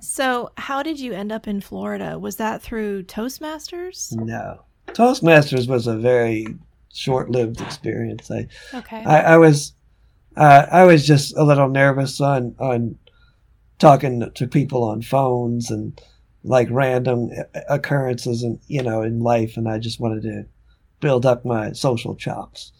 [0.00, 2.18] So how did you end up in Florida?
[2.18, 4.10] Was that through Toastmasters?
[4.16, 4.64] No.
[4.88, 6.48] Toastmasters was a very
[6.92, 8.30] short-lived experience.
[8.30, 9.04] I, okay.
[9.04, 9.74] I, I was,
[10.36, 12.98] uh, I was just a little nervous on on
[13.78, 16.00] talking to people on phones and
[16.44, 17.30] like random
[17.68, 20.46] occurrences and you know in life, and I just wanted to
[21.00, 22.72] build up my social chops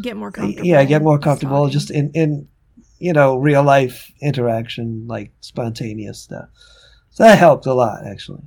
[0.00, 0.66] get more comfortable.
[0.66, 2.48] Yeah, get more comfortable just in in
[2.98, 6.48] you know real life interaction, like spontaneous stuff.
[7.10, 8.42] So that helped a lot actually.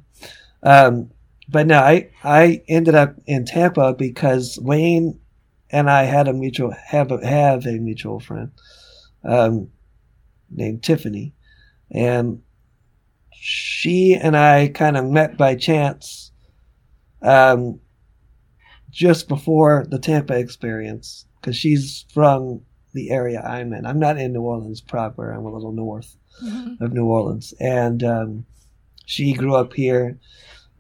[0.64, 1.12] Um,
[1.52, 5.20] but no, I I ended up in Tampa because Wayne
[5.70, 8.52] and I had a mutual have a, have a mutual friend
[9.24, 9.70] um,
[10.50, 11.34] named Tiffany,
[11.92, 12.42] and
[13.32, 16.32] she and I kind of met by chance
[17.22, 17.80] um,
[18.90, 22.62] just before the Tampa experience because she's from
[22.94, 23.86] the area I'm in.
[23.86, 25.32] I'm not in New Orleans proper.
[25.32, 26.84] I'm a little north mm-hmm.
[26.84, 28.46] of New Orleans, and um,
[29.06, 30.20] she grew up here.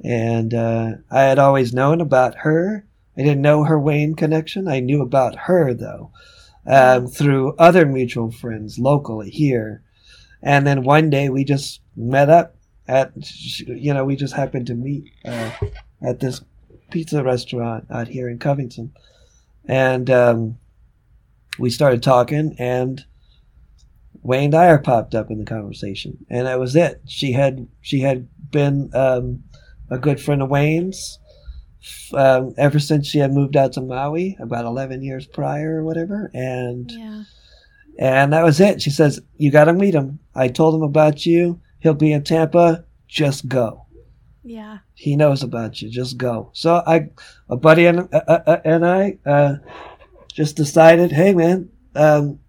[0.03, 2.85] And uh, I had always known about her.
[3.17, 4.67] I didn't know her Wayne connection.
[4.67, 6.11] I knew about her though
[6.65, 9.83] um, through other mutual friends locally here.
[10.41, 12.55] And then one day we just met up
[12.87, 13.11] at,
[13.59, 15.51] you know, we just happened to meet uh,
[16.01, 16.41] at this
[16.89, 18.91] pizza restaurant out here in Covington
[19.65, 20.57] and um,
[21.59, 23.05] we started talking, and
[24.21, 27.01] Wayne Dyer popped up in the conversation, and that was it.
[27.07, 29.43] She had she had been um,
[29.91, 31.19] a good friend of Wayne's
[32.13, 36.31] um, ever since she had moved out to Maui about eleven years prior or whatever,
[36.33, 37.23] and yeah.
[37.99, 38.81] and that was it.
[38.81, 40.19] She says, "You got to meet him.
[40.33, 41.61] I told him about you.
[41.79, 42.85] He'll be in Tampa.
[43.07, 43.85] Just go."
[44.43, 44.79] Yeah.
[44.95, 45.89] He knows about you.
[45.89, 46.49] Just go.
[46.53, 47.09] So I,
[47.49, 49.55] a buddy and, uh, uh, uh, and I, uh,
[50.33, 52.39] just decided, hey man, um,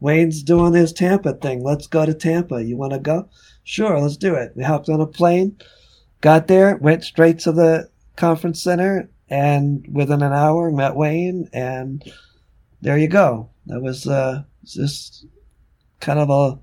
[0.00, 1.64] Wayne's doing his Tampa thing.
[1.64, 2.62] Let's go to Tampa.
[2.62, 3.28] You want to go?
[3.64, 4.52] Sure, let's do it.
[4.54, 5.56] We hopped on a plane,
[6.24, 12.02] got there, went straight to the conference center, and within an hour met Wayne, and
[12.80, 13.50] there you go.
[13.66, 15.26] That was uh, just
[16.00, 16.58] kind of a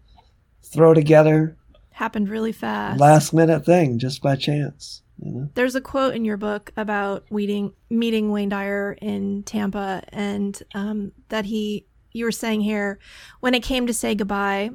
[0.63, 1.57] throw together
[2.01, 2.99] happened really fast.
[2.99, 5.03] Last minute thing, just by chance.
[5.23, 5.49] You know?
[5.53, 11.11] There's a quote in your book about meeting meeting Wayne Dyer in Tampa, and um,
[11.29, 12.97] that he you were saying here
[13.39, 14.71] when it came to say goodbye,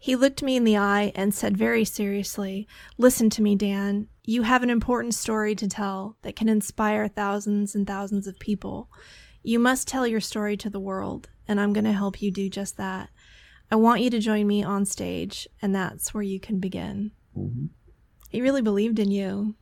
[0.00, 2.66] he looked me in the eye and said very seriously,
[2.98, 4.08] "Listen to me, Dan.
[4.24, 8.90] You have an important story to tell that can inspire thousands and thousands of people.
[9.42, 12.48] You must tell your story to the world, and I'm going to help you do
[12.48, 13.10] just that."
[13.70, 17.12] I want you to join me on stage, and that's where you can begin.
[17.36, 17.66] Mm-hmm.
[18.28, 19.54] He really believed in you.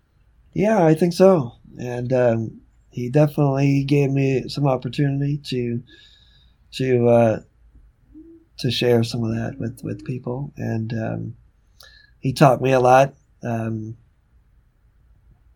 [0.53, 1.53] Yeah, I think so.
[1.79, 2.61] And um,
[2.91, 5.83] he definitely gave me some opportunity to
[6.73, 7.41] to uh,
[8.59, 10.53] to share some of that with, with people.
[10.57, 11.37] And um,
[12.21, 13.97] he taught me a lot um,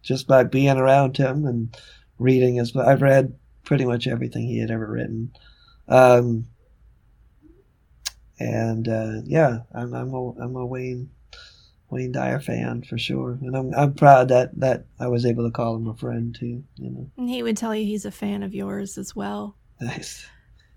[0.07, 1.77] just by being around him and
[2.19, 2.87] reading his book.
[2.87, 3.35] I've read
[3.65, 5.33] pretty much everything he had ever written.
[5.89, 6.47] Um,
[8.39, 11.11] and uh, yeah, I'm I'm a I'm a Wayne
[11.91, 15.51] Wayne Dyer fan for sure, and I'm I'm proud that that I was able to
[15.51, 16.63] call him a friend too.
[16.77, 19.57] You know, and he would tell you he's a fan of yours as well.
[19.81, 20.27] Nice.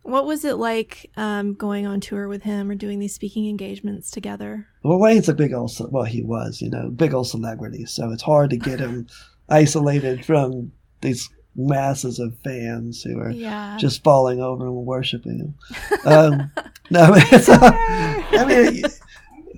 [0.09, 4.09] What was it like um, going on tour with him or doing these speaking engagements
[4.09, 4.67] together?
[4.83, 8.23] Well, Wayne's a big old well, he was, you know, big old celebrity, so it's
[8.23, 9.07] hard to get him
[9.49, 13.77] isolated from these masses of fans who are yeah.
[13.79, 15.53] just falling over and worshiping him.
[16.05, 16.51] Um,
[16.89, 18.83] no, I mean, I mean,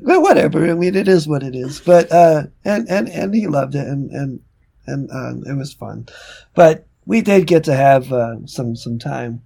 [0.02, 0.70] well, whatever.
[0.70, 1.80] I mean, it is what it is.
[1.80, 4.40] But uh, and and and he loved it, and and
[4.88, 6.08] and um, it was fun.
[6.56, 9.42] But we did get to have uh, some some time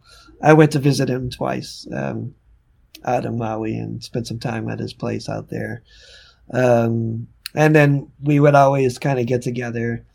[0.45, 2.35] I went to visit him twice um,
[3.03, 5.81] out in Maui and spent some time at his place out there.
[6.53, 10.05] Um, and then we would always kind of get together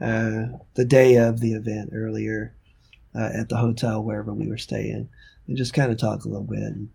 [0.00, 2.54] uh, the day of the event earlier
[3.14, 5.10] uh, at the hotel wherever we were staying
[5.46, 6.88] and just kind of talk a little bit and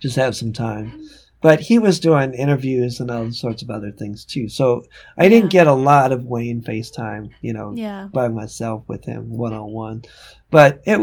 [0.00, 1.08] just have some time.
[1.44, 4.48] But he was doing interviews and all sorts of other things too.
[4.48, 4.82] So
[5.18, 5.58] I didn't Yeah.
[5.60, 8.08] get a lot of Wayne FaceTime, you know, Yeah.
[8.10, 10.04] by myself with him one on one.
[10.50, 10.98] But it,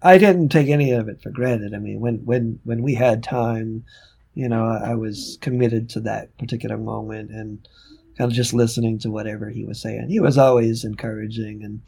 [0.00, 1.74] I didn't take any of it for granted.
[1.74, 3.84] I mean, when when when we had time,
[4.32, 7.68] you know, I, I was committed to that particular moment and
[8.16, 10.08] kind of just listening to whatever he was saying.
[10.08, 11.82] He was always encouraging and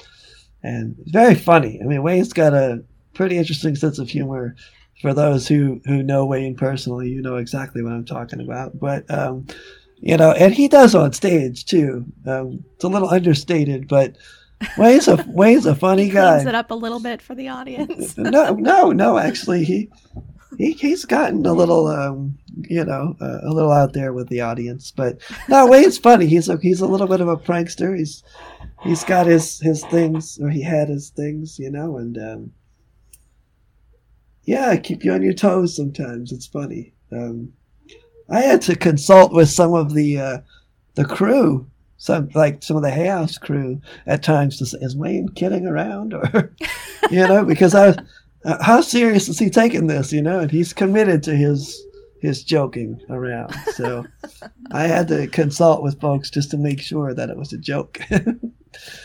[0.62, 1.80] and very funny.
[1.82, 2.84] I mean, Wayne's got a
[3.14, 4.54] pretty interesting sense of humor.
[5.00, 8.78] For those who who know Wayne personally, you know exactly what I'm talking about.
[8.78, 9.46] But um,
[9.96, 12.06] you know, and he does on stage too.
[12.26, 14.16] Um, it's a little understated, but
[14.78, 16.36] Wayne's a Wayne's a funny guy.
[16.36, 18.16] Cleans it up a little bit for the audience.
[18.18, 19.18] no, no, no.
[19.18, 19.90] Actually, he
[20.58, 22.38] he he's gotten a little, um,
[22.68, 24.90] you know, uh, a little out there with the audience.
[24.90, 25.18] But
[25.48, 26.26] no, Wayne's funny.
[26.26, 27.96] He's a he's a little bit of a prankster.
[27.96, 28.22] He's
[28.82, 32.52] he's got his his things, or he had his things, you know, and um,
[34.46, 36.32] yeah, keep you on your toes sometimes.
[36.32, 36.92] It's funny.
[37.12, 37.52] Um,
[38.30, 40.38] I had to consult with some of the uh,
[40.94, 41.66] the crew.
[41.98, 46.14] Some like some of the House crew at times to say, is Wayne kidding around
[46.14, 46.54] or
[47.10, 47.96] you know because I was
[48.44, 51.82] uh, how serious is he taking this you know and he's committed to his
[52.20, 54.04] his joking around so
[54.72, 57.98] I had to consult with folks just to make sure that it was a joke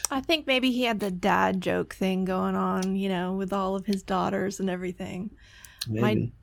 [0.10, 3.76] I think maybe he had the dad joke thing going on, you know, with all
[3.76, 5.32] of his daughters and everything.
[5.88, 6.34] maybe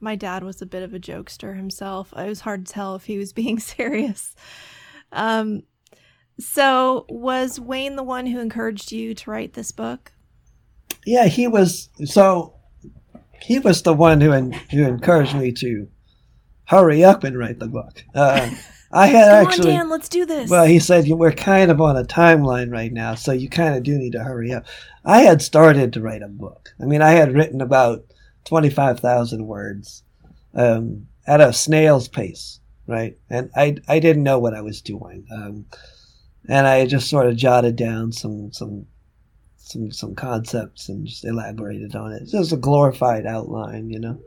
[0.00, 2.12] My dad was a bit of a jokester himself.
[2.16, 4.34] It was hard to tell if he was being serious.
[5.12, 5.62] Um,
[6.38, 10.12] so was Wayne the one who encouraged you to write this book?
[11.06, 12.54] yeah he was so
[13.40, 15.88] he was the one who en- who encouraged me to
[16.64, 18.50] hurry up and write the book uh,
[18.96, 20.50] I had Come actually on, Dan, let's do this.
[20.50, 23.82] Well, he said we're kind of on a timeline right now, so you kind of
[23.82, 24.64] do need to hurry up.
[25.04, 26.70] I had started to write a book.
[26.80, 28.04] I mean, I had written about
[28.44, 30.02] twenty-five thousand words
[30.54, 33.16] um, at a snail's pace, right?
[33.28, 35.66] And I I didn't know what I was doing, um,
[36.48, 38.86] and I just sort of jotted down some some
[39.58, 42.22] some some concepts and just elaborated on it.
[42.22, 44.20] It's just a glorified outline, you know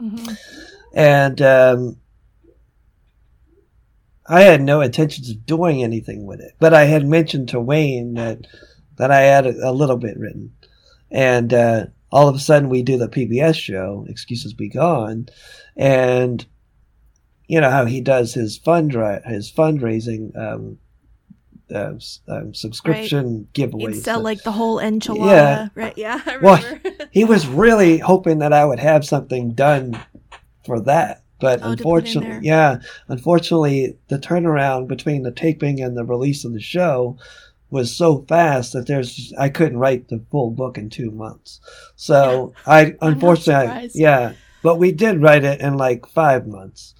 [0.00, 0.36] Mhm.
[0.92, 1.96] and um,
[4.26, 6.52] I had no intentions of doing anything with it.
[6.58, 8.46] But I had mentioned to Wayne that
[8.96, 10.54] that I had a, a little bit written,
[11.10, 15.28] and uh, all of a sudden we do the PBS show, Excuses Begone,
[15.76, 16.46] and
[17.48, 20.78] you know how he does his fundra- his fundraising um,
[21.74, 21.94] uh,
[22.28, 23.94] um, subscription giveaways.
[23.94, 25.68] You'd sell like the whole enchilada, Yeah.
[25.74, 25.98] right?
[25.98, 26.64] Yeah, I Well,
[27.10, 29.98] he was really hoping that I would have something done
[30.64, 31.23] for that.
[31.44, 36.02] But Oh, to put in unfortunately, yeah, unfortunately, the turnaround between the taping and the
[36.02, 37.18] release of the show
[37.68, 41.60] was so fast that there's I couldn't write the full book in two months.
[41.96, 43.96] So I unfortunately, surprised.
[43.96, 44.32] yeah,
[44.62, 46.94] but we did write it in like five months,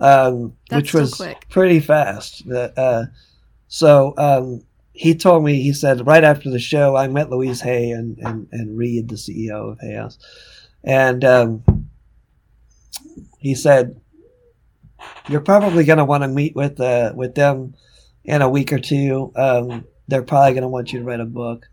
[0.00, 2.44] um, which was pretty fast.
[2.48, 3.04] That uh,
[3.68, 4.64] so um,
[4.94, 8.48] he told me he said right after the show I met Louise Hay and and,
[8.50, 10.18] and Reid, the CEO of Hay House,
[10.82, 11.62] and um,
[13.46, 14.00] he said
[15.28, 17.74] you're probably going to want to meet with uh, with them
[18.24, 19.32] in a week or two.
[19.36, 21.68] Um, they're probably going to want you to write a book.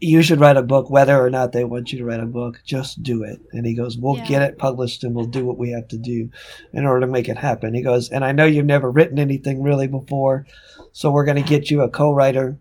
[0.00, 2.60] You should write a book, whether or not they want you to write a book.
[2.64, 3.40] Just do it.
[3.52, 4.28] And he goes, "We'll Yeah.
[4.28, 6.28] get it published, and we'll do what we have to do
[6.74, 9.62] in order to make it happen." He goes, "And I know you've never written anything
[9.62, 10.46] really before,
[10.92, 12.58] so we're going to get you a co-writer,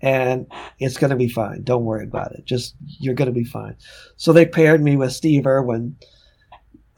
[0.00, 0.46] and
[0.78, 1.62] it's going to be fine.
[1.62, 2.46] Don't worry about it.
[2.46, 3.76] Just you're going to be fine."
[4.16, 5.96] So they paired me with Steve Erwin,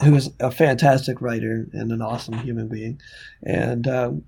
[0.02, 3.00] who's a fantastic writer and an awesome human being,
[3.42, 4.24] and um,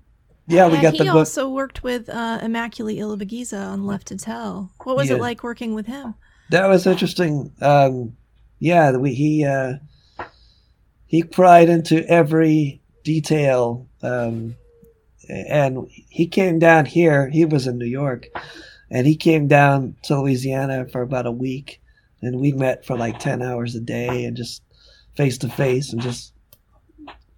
[0.47, 1.03] yeah, we Yeah, got the book.
[1.05, 4.71] He also worked with uh, Immaculée Ilibagiza on Left to Tell.
[4.83, 5.15] What was Yeah.
[5.15, 6.15] it like working with him?
[6.49, 7.51] That was interesting.
[7.61, 8.15] Um,
[8.59, 9.73] yeah, we, he uh,
[11.05, 14.55] he pried into every detail, um,
[15.29, 17.29] and he came down here.
[17.29, 18.27] He was in New York,
[18.89, 21.81] and he came down to Louisiana for about a week,
[22.21, 24.61] and we met for like ten hours a day, and just
[25.17, 26.33] face to face, and just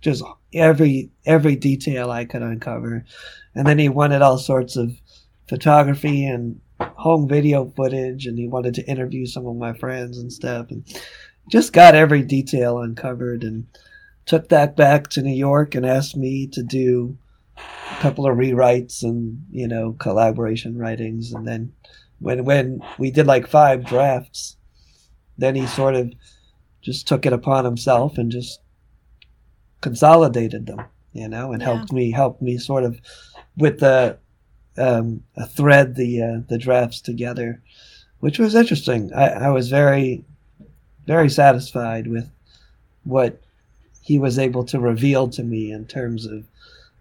[0.02, 0.24] just
[0.54, 3.06] every every detail I could uncover,
[3.56, 4.92] and then he wanted all sorts of
[5.48, 10.32] photography and home video footage and he wanted to interview some of my friends and
[10.32, 10.86] stuff and
[11.50, 13.68] just got every detail uncovered and
[14.26, 17.18] took that back to New York and asked me to do
[17.58, 21.34] a couple of rewrites and you know collaboration writings.
[21.34, 21.74] And then
[22.20, 24.56] when when we did like five drafts
[25.38, 26.12] then he sort of
[26.82, 28.60] just took it upon himself and just
[29.82, 31.76] consolidated them, you know, and Yeah.
[31.76, 33.00] helped me helped me sort of
[33.58, 34.18] with the
[34.78, 37.62] um, a thread the uh, the drafts together,
[38.20, 39.12] which was interesting.
[39.14, 40.24] I, I was very
[41.06, 42.30] very satisfied with
[43.04, 43.42] what
[44.02, 46.46] he was able to reveal to me in terms of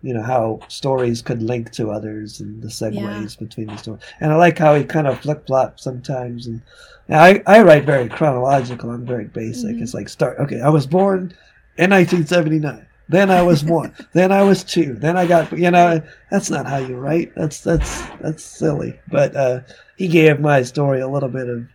[0.03, 3.27] you know how stories could link to others and the segues Yeah.
[3.47, 4.03] between the stories.
[4.21, 6.47] And I like how he kind of flip flops sometimes.
[6.47, 6.63] And
[7.11, 8.91] I I write very chronological.
[8.91, 9.77] I'm very basic.
[9.77, 9.83] Mhm.
[9.83, 10.39] It's like start.
[10.39, 11.33] Okay, I was born
[11.79, 12.85] in 1979.
[13.11, 13.93] Then I was one.
[14.13, 14.95] then I was two.
[14.95, 15.51] Then I got.
[15.59, 17.33] You know, that's not how you write.
[17.35, 18.99] That's that's that's silly.
[19.09, 19.61] But uh,
[19.97, 21.67] he gave my story a little bit of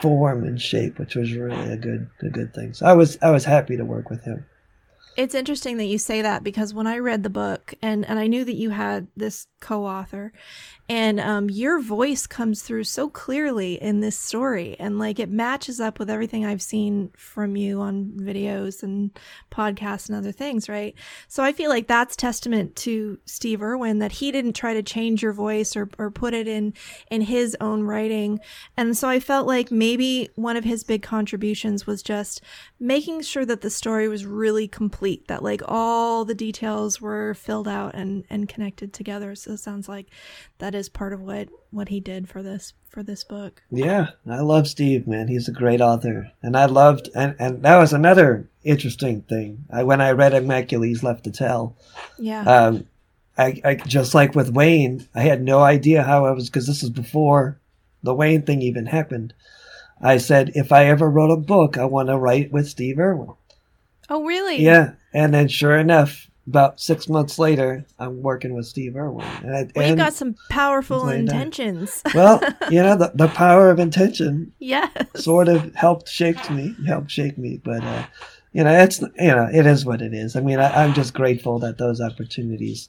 [0.00, 2.72] form and shape, which was really a good a good thing.
[2.74, 4.44] So I was I was happy to work with him.
[5.18, 8.28] It's interesting that you say that because when I read the book and, and I
[8.28, 10.32] knew that you had this co-author
[10.90, 15.80] and um, your voice comes through so clearly in this story and like it matches
[15.80, 19.10] up with everything I've seen from you on videos and
[19.52, 20.94] podcasts and other things, right?
[21.28, 25.22] So I feel like that's testament to Steve Erwin that he didn't try to change
[25.22, 26.72] your voice or, or put it in
[27.10, 28.40] in his own writing.
[28.78, 32.40] And so I felt like maybe one of his big contributions was just
[32.80, 37.68] making sure that the story was really complete, that like all the details were filled
[37.68, 39.34] out and, and connected together.
[39.34, 40.06] So it sounds like
[40.58, 43.62] that is part of what, what he did for this for this book.
[43.70, 45.28] Yeah, I love Steve, man.
[45.28, 49.64] He's a great author, and I loved, and and that was another interesting thing.
[49.70, 51.76] I, when I read Immaculee's Left to Tell,
[52.18, 52.42] Yeah.
[52.42, 52.86] um,
[53.36, 56.82] I, I just like with Wayne, I had no idea how I was because this
[56.82, 57.58] is before
[58.02, 59.32] the Wayne thing even happened.
[60.00, 63.32] I said if I ever wrote a book, I want to write with Steve Erwin.
[64.10, 64.62] oh, really?
[64.62, 69.26] Yeah, and then sure enough, about six months later, I'm working with Steve Erwin.
[69.42, 71.40] And, I- Well, you got some powerful It's laid down.
[71.42, 72.02] intentions.
[72.14, 72.40] well,
[72.70, 74.90] you know, the, the power of intention yes.
[75.16, 77.60] sort of helped shape me, helped shape me.
[77.62, 78.06] But uh,
[78.52, 80.36] you know, it's you know, it is what it is.
[80.36, 82.88] I mean, I, I'm just grateful that those opportunities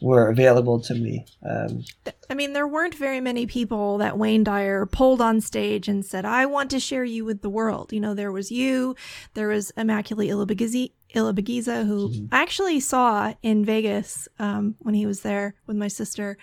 [0.00, 1.24] were available to me.
[1.48, 1.84] Um,
[2.28, 6.24] I mean, there weren't very many people that Wayne Dyer pulled on stage and said,
[6.24, 7.92] I want to share you with the world.
[7.92, 8.96] You know, there was you,
[9.34, 12.28] there was Immaculée Ilibagiza, Ilibagiza who Mhm.
[12.32, 16.36] I actually saw in Vegas um, when he was there with my sister.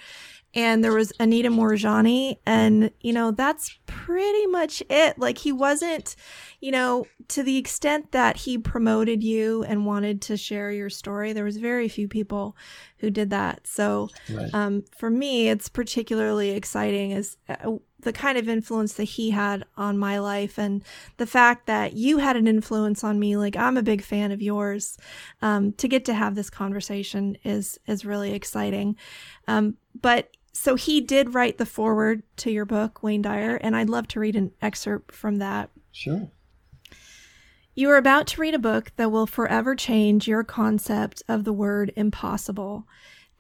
[0.53, 2.36] And there was Anita Moorjani.
[2.45, 5.17] And, you know, that's pretty much it.
[5.17, 6.15] Like, he wasn't,
[6.59, 11.32] you know, to the extent that he promoted you and wanted to share your story,
[11.32, 12.57] there was very few people
[12.97, 13.65] who did that.
[13.65, 14.53] So, right.
[14.53, 19.66] um, for me, it's particularly exciting as uh, the kind of influence that he had
[19.78, 20.84] on my life and
[21.18, 23.38] the fact that you had an influence on me.
[23.38, 24.97] Like I'm a big fan of yours.
[25.41, 28.95] Um, to get to have this conversation is is really exciting.
[29.47, 33.89] Um, but so he did write the foreword to your book, Wayne Dyer, and I'd
[33.89, 35.70] love to read an excerpt from that.
[35.91, 36.30] Sure.
[37.74, 41.54] You are about to read a book that will forever change your concept of the
[41.54, 42.86] word impossible.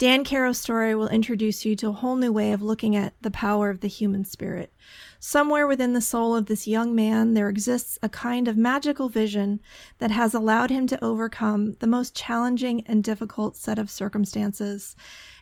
[0.01, 3.29] Dan Caro's story will introduce you to a whole new way of looking at the
[3.29, 4.73] power of the human spirit.
[5.19, 9.59] Somewhere within the soul of this young man, there exists a kind of magical vision
[9.99, 14.95] that has allowed him to overcome the most challenging and difficult set of circumstances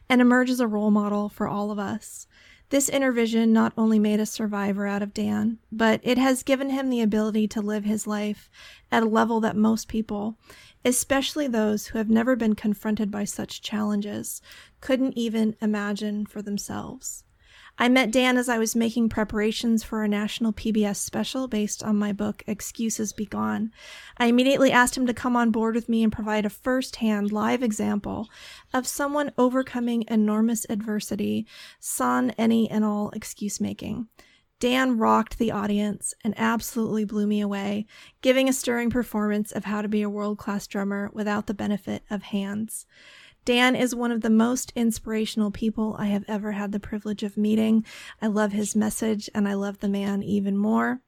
[0.09, 2.27] and emerge as a role model for all of us.
[2.69, 6.69] This inner vision not only made a survivor out of Dan, but it has given
[6.69, 8.49] him the ability to live his life
[8.91, 10.37] at a level that most people,
[10.85, 14.39] especially those who have never been confronted by such challenges,
[14.81, 17.23] couldn't even imagine for themselves.
[17.81, 21.95] I met Dan as I was making preparations for a national PBS special based on
[21.95, 23.71] my book, Excuses Begone.
[24.17, 27.31] I immediately asked him to come on board with me and provide a first hand
[27.31, 28.27] live example
[28.73, 31.47] of someone overcoming enormous adversity,
[31.79, 34.09] sans any and all excuse making.
[34.59, 37.85] Dan rocked the audience and absolutely blew me away,
[38.21, 42.03] giving a stirring performance of how to be a world class drummer without the benefit
[42.09, 42.85] of hands.
[43.45, 47.37] Dan is one of the most inspirational people I have ever had the privilege of
[47.37, 47.85] meeting.
[48.21, 51.01] I love his message and I love the man even more.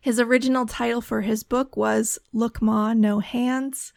[0.00, 3.92] His original title for his book was Look Ma, No Hands.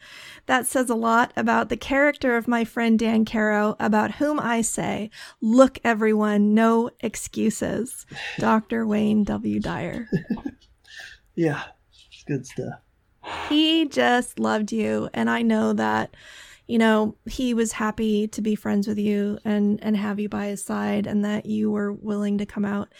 [0.46, 4.62] That says a lot about the character of my friend Dan Caro, about whom I
[4.62, 5.10] say,
[5.40, 8.04] Look, everyone, no excuses.
[8.38, 8.84] Dr.
[8.84, 9.60] Wayne W.
[9.60, 10.08] Dyer.
[11.36, 11.62] Yeah,
[12.10, 12.80] it's good stuff.
[13.48, 15.08] He just loved you.
[15.14, 16.16] And I know that,
[16.70, 20.46] you know, he was happy to be friends with you and, and have you by
[20.46, 22.94] his side and that you were willing to come out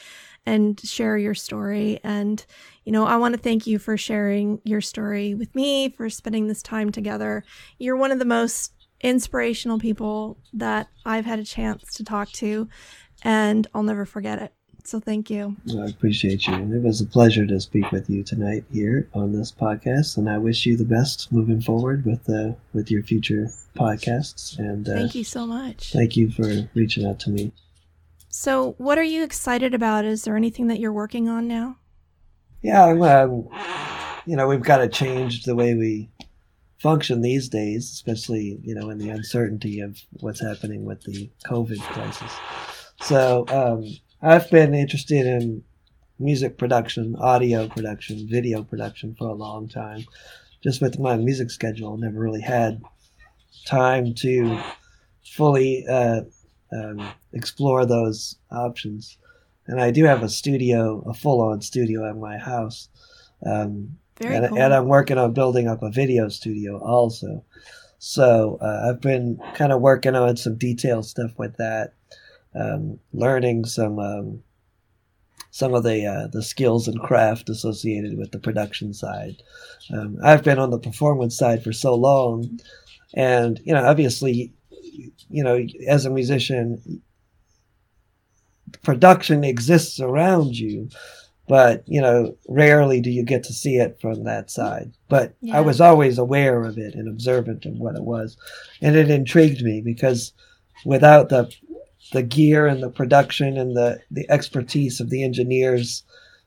[0.45, 2.01] and share your story.
[2.03, 2.45] And,
[2.85, 6.49] you know, I want to thank you for sharing your story with me, for spending
[6.49, 7.45] this time together.
[7.79, 8.73] You're one of the most
[9.03, 12.69] inspirational people that I've had a chance to talk to,
[13.23, 14.53] and I'll never forget it.
[14.83, 15.57] So thank you.
[15.67, 16.55] Well, I appreciate you.
[16.55, 20.39] It was a pleasure to speak with you tonight here on this podcast, and I
[20.39, 24.59] wish you the best moving forward with uh, with your future podcasts.
[24.59, 25.93] And uh, thank you so much.
[25.93, 27.53] Thank you for reaching out to me.
[28.29, 30.05] So, what are you excited about?
[30.05, 31.77] Is there anything that you're working on now?
[32.63, 33.49] Yeah, um,
[34.27, 36.11] you know, we've got to change the way we
[36.79, 41.81] function these days, especially you know in the uncertainty of what's happening with the COVID
[41.81, 42.33] crisis.
[43.03, 43.85] So um,
[44.23, 45.63] I've been interested in
[46.19, 50.05] music production, audio production, video production for a long time.
[50.63, 52.83] Just with my music schedule, never really had
[53.67, 54.61] time to
[55.25, 56.23] fully uh,
[56.73, 59.19] um, explore those options.
[59.67, 62.89] And I do have a studio, a full-on studio at my house.
[63.45, 64.59] Um, and, cool.
[64.59, 67.45] and, I'm working on building up a video studio also.
[67.99, 71.95] So uh, I've been kind of working on some detailed stuff with that,
[72.55, 74.43] um, learning some um,
[75.51, 79.43] some of the uh, the skills and craft associated with the production side.
[79.93, 82.61] Um, I've been on the performance side for so long,
[83.15, 84.53] and you know, obviously,
[85.29, 87.03] you know, as a musician,
[88.83, 90.89] production exists around you,
[91.49, 94.93] but you know rarely do you get to see it from that side.
[95.09, 95.59] But yeah.
[95.59, 98.37] i was always aware of it and observant of what it was.
[98.81, 100.33] And it intrigued me because
[100.85, 101.53] without the
[102.13, 106.05] the gear and the production and the the expertise of the engineers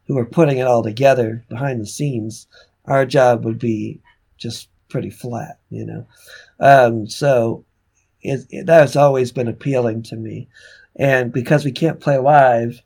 [0.08, 2.48] who are putting it all together behind the scenes
[2.86, 4.02] our job would be
[4.38, 6.06] just pretty flat you know
[6.60, 7.66] um, so
[8.22, 10.48] it, it, that's always been appealing to me
[10.96, 12.82] and because we can't play live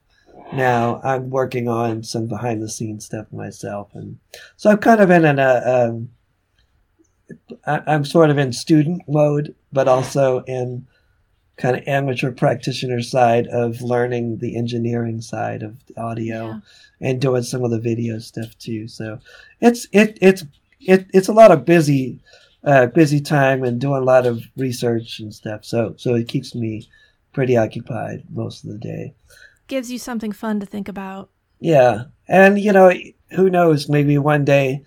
[0.53, 4.17] now I'm working on some behind the scenes stuff myself, and
[4.55, 6.09] so I'm kind of been in an uh, um,
[7.65, 10.87] I'm sort of in student mode, but also in
[11.57, 16.59] kind of amateur practitioner side of learning the engineering side of audio yeah.
[17.01, 18.87] and doing some of the video stuff too.
[18.87, 19.19] So
[19.59, 20.45] it's it it's
[20.79, 22.21] it, it's a lot of busy
[22.63, 25.65] uh, busy time and doing a lot of research and stuff.
[25.65, 26.87] So so it keeps me
[27.33, 29.13] pretty occupied most of the day
[29.67, 31.29] gives you something fun to think about.
[31.59, 32.05] Yeah.
[32.27, 32.91] And, you know,
[33.31, 34.83] who knows, maybe one day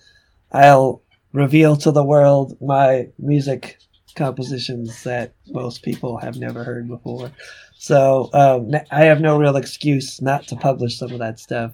[0.53, 1.03] I'll
[1.33, 3.79] reveal to the world my music
[4.17, 7.31] compositions that most people have never heard before.
[7.77, 11.73] So um, I have no real excuse not to publish some of that stuff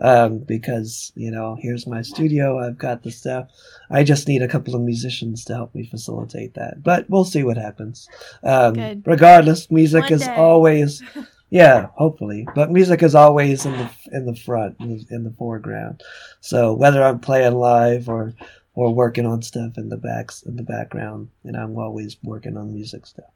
[0.00, 2.58] um, because, you know, here's my studio.
[2.58, 3.48] I've got the stuff.
[3.90, 6.82] I just need a couple of musicians to help me facilitate that.
[6.82, 8.08] But we'll see what happens.
[8.42, 11.02] Um, regardless, music is always.
[11.50, 12.46] Yeah, hopefully.
[12.54, 16.02] But music is always in the in the front, in the, in the foreground.
[16.42, 18.34] So whether I'm playing live or
[18.74, 22.74] or working on stuff in the backs in the background, and I'm always working on
[22.74, 23.30] music stuff.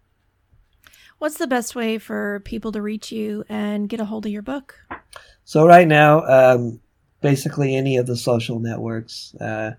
[1.19, 4.43] What's the best way for people to reach you and get a hold of your
[4.43, 4.75] book?
[5.45, 6.81] So right now, um,
[7.21, 9.73] basically any of the social networks, uh,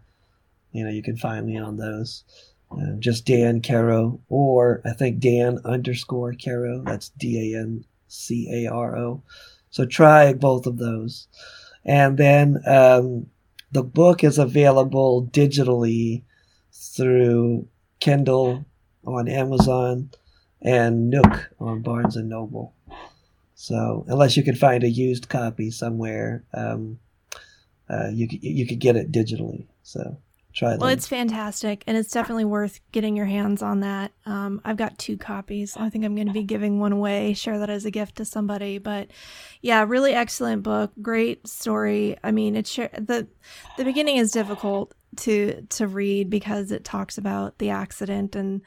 [0.71, 2.23] you know, you can find me on those.
[2.71, 6.81] Uh, just Dan Caro, or I think Dan underscore Caro.
[6.83, 9.21] That's D A N C A R O.
[9.69, 11.27] So try both of those.
[11.85, 13.27] And then um,
[13.71, 16.23] the book is available digitally
[16.71, 17.67] through
[17.99, 18.65] Kindle
[19.05, 20.09] on Amazon
[20.61, 22.73] and Nook on Barnes and Noble.
[23.55, 26.99] So unless you can find a used copy somewhere, um,
[27.89, 29.67] uh, you you could get it digitally.
[29.83, 30.17] So
[30.53, 30.75] try.
[30.75, 34.11] Well, it's fantastic, and it's definitely worth getting your hands on that.
[34.25, 35.75] Um, I've got two copies.
[35.77, 38.25] I think I'm going to be giving one away, share that as a gift to
[38.25, 38.77] somebody.
[38.77, 39.09] But
[39.61, 42.17] yeah, really excellent book, great story.
[42.23, 43.27] I mean, it's the
[43.77, 48.61] the beginning is difficult to to read because it talks about the accident and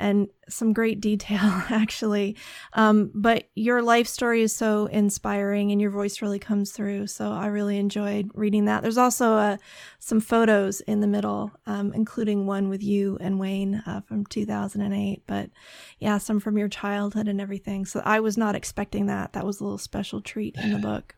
[0.00, 1.38] and some great detail
[1.70, 2.36] actually.
[2.72, 7.06] Um, but your life story is so inspiring and your voice really comes through.
[7.06, 8.82] So I really enjoyed reading that.
[8.82, 9.56] There's also uh,
[9.98, 15.22] some photos in the middle, um, including one with you and Wayne uh, from 2008.
[15.26, 15.50] But
[15.98, 17.84] yeah, some from your childhood and everything.
[17.84, 19.34] So I was not expecting that.
[19.34, 21.14] That was a little special treat in the book.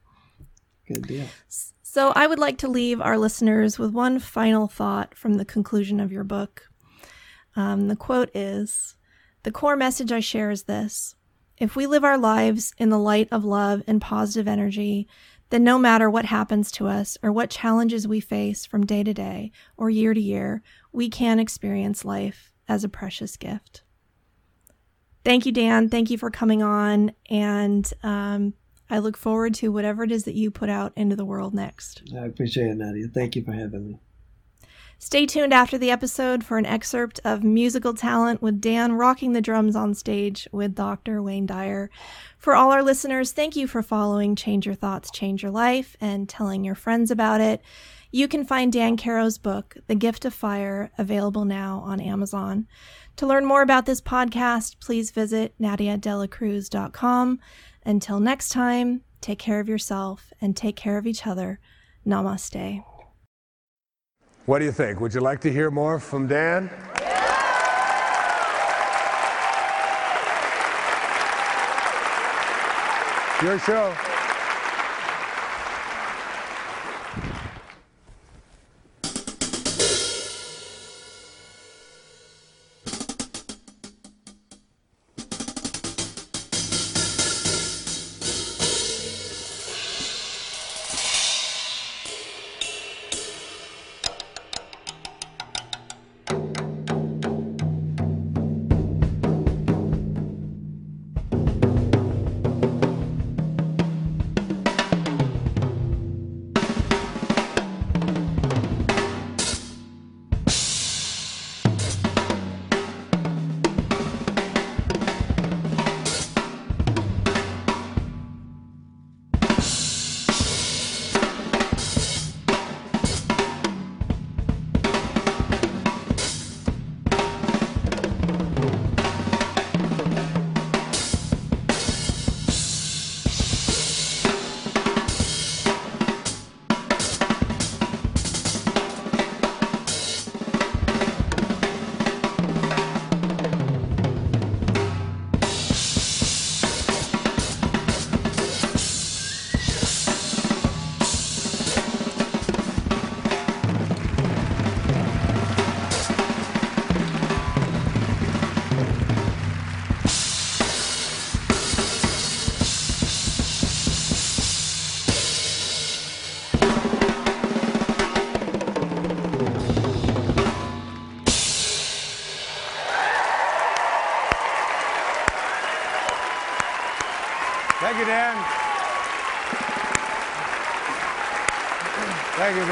[0.87, 1.27] Good deal.
[1.83, 6.01] So I would like to leave our listeners with one final thought from the conclusion
[6.01, 6.72] of your book.
[7.57, 8.97] Um, the quote is
[9.43, 11.15] The core message I share is this
[11.59, 15.09] If we live our lives in the light of love and positive energy,
[15.51, 19.13] then no matter what happens to us or what challenges we face from day to
[19.13, 20.63] day or year to year,
[20.93, 23.83] we can experience life as a precious gift.
[25.25, 25.89] Thank you, Dan.
[25.89, 27.13] Thank you for coming on.
[27.29, 28.55] And um,
[28.89, 32.03] I look forward to whatever it is that you put out into the world next.
[32.17, 33.09] I appreciate it, Nadia.
[33.09, 34.01] Thank you for having me.
[35.05, 39.41] Stay tuned after the episode for an excerpt of musical talent with Dan rocking the
[39.41, 41.21] drums on stage with Dr.
[41.21, 41.91] Wayne Dyer.
[42.39, 46.29] For all our listeners, thank you for following Change Your Thoughts, Change Your Life and
[46.29, 47.63] telling your friends about it.
[48.13, 52.69] You can find Dan Caro's book, The Gift of Fire, available now on Amazon.
[53.17, 57.41] To learn more about this podcast, please visit nadiadelacruz.com.
[57.85, 61.59] Until next time, take care of yourself and take care of each other.
[62.07, 62.85] Namaste.
[64.45, 65.01] What do you think?
[65.01, 66.69] Would you like to hear more from Dan?
[73.41, 74.12] Your show.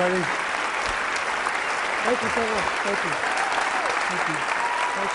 [0.01, 0.06] You.
[2.06, 2.64] Thank you so much.
[2.81, 3.10] Thank you.
[4.09, 4.36] Thank you.
[4.97, 5.12] Thank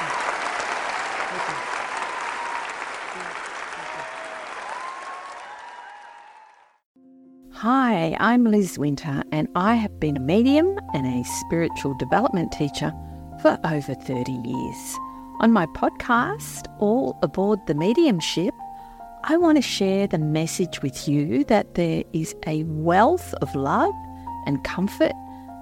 [1.49, 1.55] you.
[7.53, 12.93] Hi, I'm Liz Winter, and I have been a medium and a spiritual development teacher
[13.41, 14.97] for over 30 years.
[15.39, 18.53] On my podcast, All Aboard the Mediumship,
[19.23, 23.95] I want to share the message with you that there is a wealth of love
[24.45, 25.13] and comfort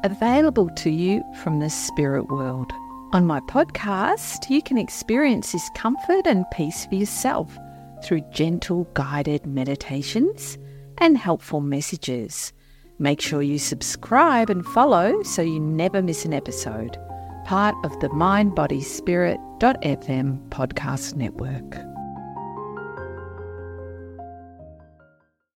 [0.03, 2.71] available to you from the spirit world.
[3.13, 7.57] On my podcast, you can experience this comfort and peace for yourself
[8.03, 10.57] through gentle guided meditations
[10.97, 12.53] and helpful messages.
[12.99, 16.97] Make sure you subscribe and follow so you never miss an episode.
[17.45, 21.92] Part of the Mind Body Spirit.fm podcast network.